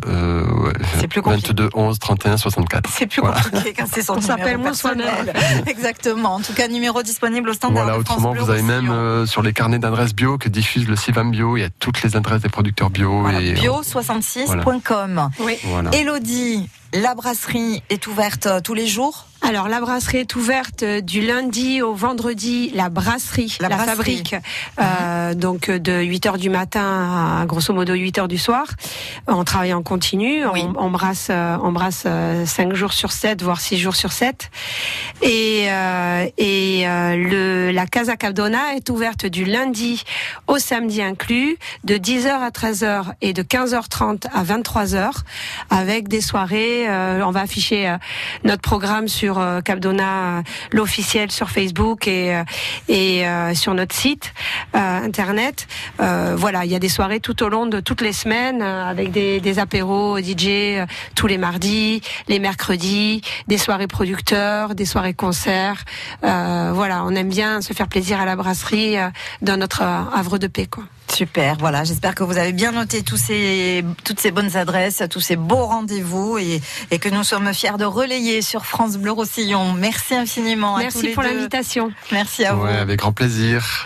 [0.63, 1.49] ouais, C'est plus compliqué.
[1.49, 2.91] 22 11 31 64.
[2.91, 3.43] C'est plus Voilà.
[3.43, 5.35] compliqué quand c'est son On s'appelle moins personnel.
[5.67, 6.37] Exactement.
[6.37, 8.89] En tout cas, numéro disponible au standard Voilà, de France autrement Bleu vous avez même
[8.91, 12.03] euh, sur les carnets d'adresses bio que diffuse le Sivam Bio, il y a toutes
[12.03, 15.29] les adresses des producteurs bio Voilà, et bio66.com.
[15.41, 15.59] Oui.
[15.65, 15.91] Voilà.
[15.95, 21.01] Elodie, la brasserie est ouverte euh, tous les jours Alors la brasserie est ouverte euh,
[21.01, 22.71] du lundi au vendredi.
[22.75, 23.97] La brasserie, La la, brasserie.
[23.97, 24.37] fabrique,
[24.81, 28.67] euh, donc de 8 heures du matin à grosso modo 8 heures du soir.
[29.27, 30.63] On travaille en continu, Oui.
[30.77, 32.07] on, on brasse, euh, on brasse
[32.47, 34.51] 5 jours sur 7, voire 6 jours sur 7.
[35.23, 40.05] Et, euh, et euh, le, la Casa Caldona est ouverte du lundi
[40.47, 45.11] au samedi inclus, de 10h à 13h et de 15h30 à 23h,
[45.71, 46.84] avec des soirées.
[46.89, 47.97] Euh, on va afficher euh,
[48.45, 52.43] notre programme sur euh, Capdona, l'officiel sur Facebook et,
[52.89, 53.25] et
[53.55, 54.33] sur notre site
[54.73, 55.67] internet.
[55.99, 59.41] Voilà, il y a des soirées tout au long de toutes les semaines avec des,
[59.41, 65.85] des apéros DJ tous les mardis, les mercredis, des soirées producteurs, des soirées concerts.
[66.23, 68.97] Voilà, on aime bien se faire plaisir à la brasserie
[69.43, 70.85] dans notre havre de paix, quoi.
[71.13, 75.21] Super, voilà, j'espère que vous avez bien noté tous ces, toutes ces bonnes adresses, tous
[75.21, 79.75] ces beaux rendez-vous et, et que nous sommes fiers de relayer sur France Bleu Roussillon.
[79.75, 81.93] Merci infiniment à tous Merci les pour l'invitation.
[82.11, 82.65] Merci à vous.
[82.65, 83.83] Ouais, avec grand plaisir.